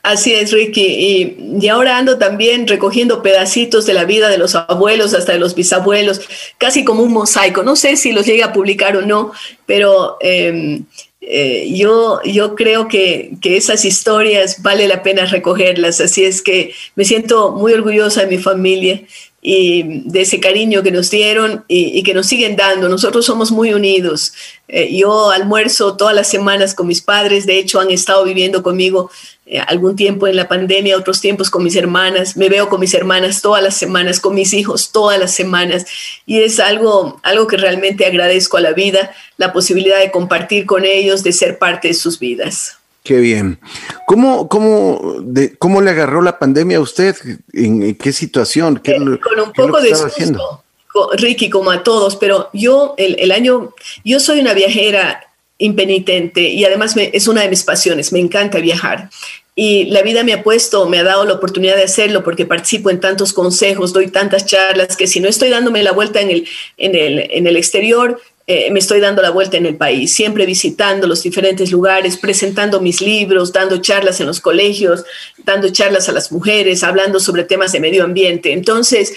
[0.03, 1.37] Así es, Ricky.
[1.61, 5.55] Y, ahora ando también recogiendo pedacitos de la vida de los abuelos, hasta de los
[5.55, 6.21] bisabuelos,
[6.59, 7.63] casi como un mosaico.
[7.63, 9.33] No sé si los llegue a publicar o no,
[9.67, 10.85] pero em,
[11.21, 16.75] eh, yo, yo creo que, que, esas historias vale la pena recogerlas, así es que
[16.97, 19.03] me siento muy orgullosa de mi familia
[19.47, 22.89] y de ese cariño que nos dieron y, que nos siguen dando.
[22.89, 24.33] Nosotros somos muy unidos.
[24.69, 29.11] Eh, yo almuerzo todas las semanas con mis padres, de hecho han estado viviendo conmigo
[29.45, 32.95] eh, algún tiempo en la pandemia, otros tiempos con mis hermanas, me veo con mis
[32.95, 35.85] hermanas todas las semanas, con mis hijos todas las semanas
[36.25, 40.87] y es algo, algo que realmente agradezco a la vida, la posibilidad de compartir con
[40.87, 42.79] ellos, de ser parte de sus vidas.
[43.05, 43.61] Qué bien.
[44.07, 47.15] ¿Cómo, cómo, de, cómo le agarró la pandemia a usted?
[47.53, 48.81] ¿En, qué situación?
[48.83, 50.65] ¿Qué, con un poco de susto,
[51.13, 53.75] Ricky, como a todos, pero yo el, el, año,
[54.05, 55.21] yo soy una viajera
[55.59, 59.11] impenitente y además es una de mis pasiones, me encanta viajar.
[59.55, 62.89] Y la vida me ha puesto, me ha dado la oportunidad de hacerlo porque participo
[62.89, 66.49] en tantos consejos, doy tantas charlas que si no estoy dándome la vuelta en el,
[66.79, 70.45] en el, en el exterior, eh, me estoy dando la vuelta en el país, siempre
[70.45, 75.05] visitando los diferentes lugares, presentando mis libros, dando charlas en los colegios,
[75.45, 78.53] dando charlas a las mujeres, hablando sobre temas de medio ambiente.
[78.53, 79.15] Entonces,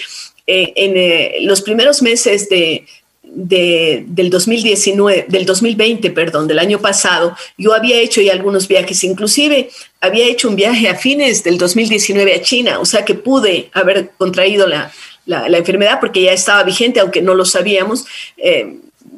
[0.48, 2.86] eh, en eh, los primeros meses de,
[3.22, 9.70] del 2019, del 2020, perdón, del año pasado, yo había hecho ya algunos viajes, inclusive
[10.00, 14.12] había hecho un viaje a fines del 2019 a China, o sea que pude haber
[14.18, 14.90] contraído la,
[15.26, 18.06] la, enfermedad porque ya estaba vigente, aunque no lo sabíamos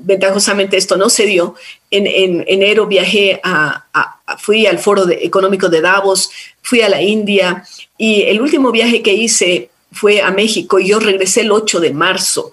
[0.01, 1.55] ventajosamente esto no se dio.
[1.91, 3.85] En, enero viajé a,
[4.39, 6.29] fui al foro económico de Davos,
[6.61, 7.63] fui a la India
[7.97, 11.91] y el último viaje que hice fue a México y yo regresé el 8 de
[11.91, 12.51] marzo.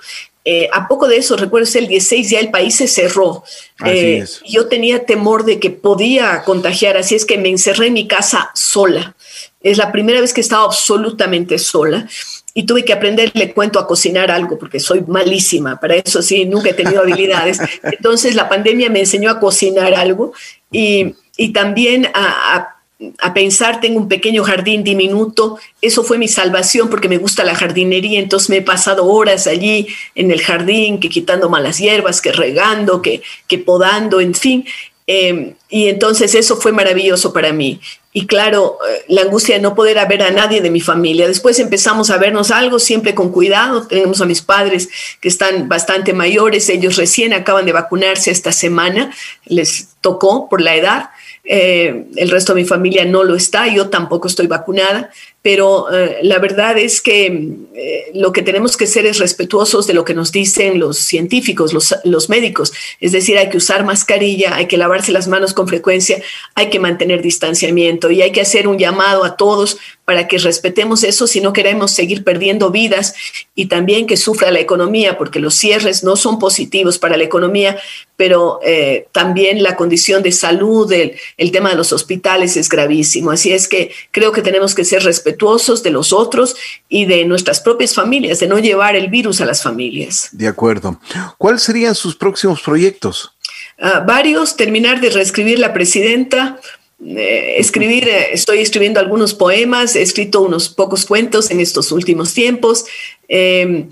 [0.48, 3.42] Eh, a poco de eso, recuerdo, el 16 ya el país se cerró.
[3.84, 8.06] Eh, yo tenía temor de que podía contagiar, así es que me encerré en mi
[8.06, 9.16] casa sola.
[9.60, 12.08] Es la primera vez que estaba absolutamente sola
[12.56, 16.46] y tuve que aprender, le cuento, a cocinar algo, porque soy malísima, para eso sí,
[16.46, 17.60] nunca he tenido habilidades.
[17.82, 20.32] Entonces la pandemia me enseñó a cocinar algo
[20.72, 22.78] y, y también a,
[23.20, 27.54] a, pensar, tengo un pequeño jardín diminuto, eso fue mi salvación porque me gusta la
[27.54, 32.32] jardinería, entonces me he pasado horas allí en el jardín, que quitando malas hierbas, que
[32.32, 34.64] regando, que, que podando, en fin.
[35.08, 37.80] Em, y entonces eso fue maravilloso para mí.
[38.12, 41.28] Y claro, eh, la angustia de no poder ver a nadie de mi familia.
[41.28, 43.86] Después empezamos a vernos algo, siempre con cuidado.
[43.86, 44.88] Tenemos a mis padres
[45.20, 49.12] que están bastante mayores, ellos recién acaban de vacunarse esta semana,
[49.44, 51.10] les tocó por la edad.
[51.44, 55.10] Eh, el resto de mi familia no lo está, yo tampoco estoy vacunada,
[55.46, 59.94] pero eh, la verdad es que eh, lo que tenemos que ser es respetuosos de
[59.94, 62.72] lo que nos dicen los científicos, los, médicos.
[63.00, 66.20] Es decir, hay que usar mascarilla, hay que lavarse las manos con frecuencia,
[66.56, 71.04] hay que mantener distanciamiento y hay que hacer un llamado a todos para que respetemos
[71.04, 73.14] eso si no queremos seguir perdiendo vidas
[73.54, 77.76] y también que sufra la economía, porque los cierres no son positivos para la economía,
[78.16, 83.32] pero eh, también la condición de salud, el, el tema de los hospitales es gravísimo.
[83.32, 86.56] Así es que creo que tenemos que ser respetuosos respetuosos de los otros
[86.88, 90.28] y de nuestras propias familias, de no llevar el virus a las familias.
[90.32, 90.98] De acuerdo.
[91.38, 93.32] ¿Cuáles serían sus próximos proyectos?
[93.78, 96.58] Ah, varios, terminar de reescribir la presidenta,
[97.04, 102.32] eh, escribir, eh, estoy escribiendo algunos poemas, he escrito unos pocos cuentos en estos últimos
[102.32, 102.86] tiempos.
[103.28, 103.90] Em,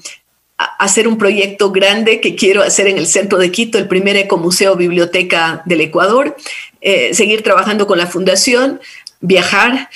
[0.57, 4.77] hacer un proyecto grande que quiero hacer en el centro de Quito, el primer ecomuseo
[4.77, 6.37] biblioteca del Ecuador,
[6.81, 8.81] eh, seguir trabajando con la fundación,
[9.27, 9.89] viajar,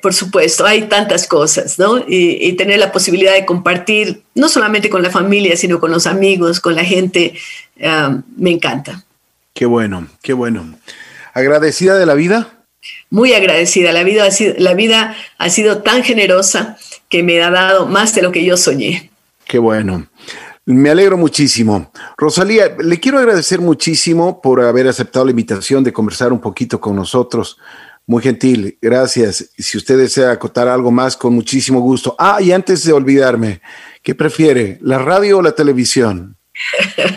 [0.00, 2.04] por supuesto, hay tantas cosas, ¿no?
[2.06, 6.60] Y, tener la posibilidad de compartir, no solamente con la familia, sino con los amigos,
[6.60, 7.34] con la gente,
[7.76, 9.04] me encanta.
[9.52, 10.78] Qué bueno, qué bueno.
[11.34, 12.56] ¿Agradecida de la vida?
[13.10, 13.92] Muy agradecida.
[13.92, 16.76] La vida, ha sido, la vida ha sido tan generosa
[17.08, 19.10] que me ha dado más de lo que yo soñé.
[19.44, 20.06] Qué bueno.
[20.66, 21.92] Me alegro muchísimo.
[22.16, 26.96] Rosalía, le quiero agradecer muchísimo por haber aceptado la invitación de conversar un poquito con
[26.96, 27.56] nosotros.
[28.06, 29.50] Muy gentil, gracias.
[29.58, 32.14] Si usted desea acotar algo más, con muchísimo gusto.
[32.18, 33.60] Ah, y antes de olvidarme,
[34.02, 36.36] ¿qué prefiere, la radio o la televisión?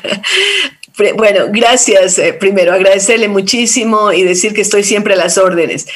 [1.16, 2.20] Bueno, gracias.
[2.20, 5.88] Eh, primero, agradecerle muchísimo y decir que estoy siempre a las órdenes.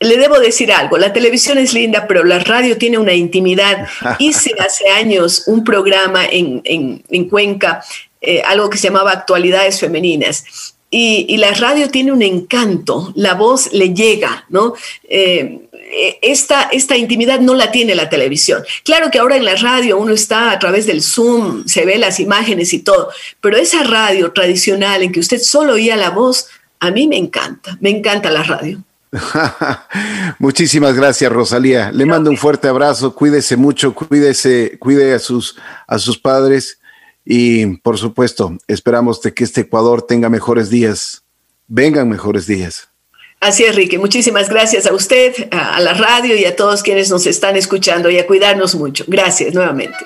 [0.00, 3.86] Le debo decir algo, la televisión es linda, pero la radio tiene una intimidad.
[4.18, 7.82] Hice hace años un programa en, Cuenca,
[8.20, 10.75] eh, algo que se llamaba Actualidades Femeninas.
[10.88, 14.74] Y, la radio tiene un encanto, la voz le llega, ¿no?
[15.08, 18.62] Eh, eh, esta, esta intimidad no la tiene la televisión.
[18.84, 22.20] Claro que ahora en la radio uno está a través del Zoom, se ve las
[22.20, 23.10] imágenes y todo,
[23.40, 26.48] pero esa radio tradicional en que usted solo oía la voz,
[26.80, 28.82] a mí me encanta, me encanta la radio.
[30.38, 31.90] Muchísimas gracias, Rosalía.
[31.92, 35.56] Le mando un fuerte abrazo, cuídese mucho, cuídese, cuide a sus,
[35.86, 36.78] a sus padres
[37.28, 41.24] y por supuesto, esperamos de que este Ecuador tenga mejores días,
[41.66, 42.88] vengan mejores días.
[43.40, 43.98] Así es, Ricky.
[43.98, 48.18] Muchísimas gracias a usted, a la radio y a todos quienes nos están escuchando y
[48.18, 49.04] a cuidarnos mucho.
[49.08, 49.98] Gracias nuevamente.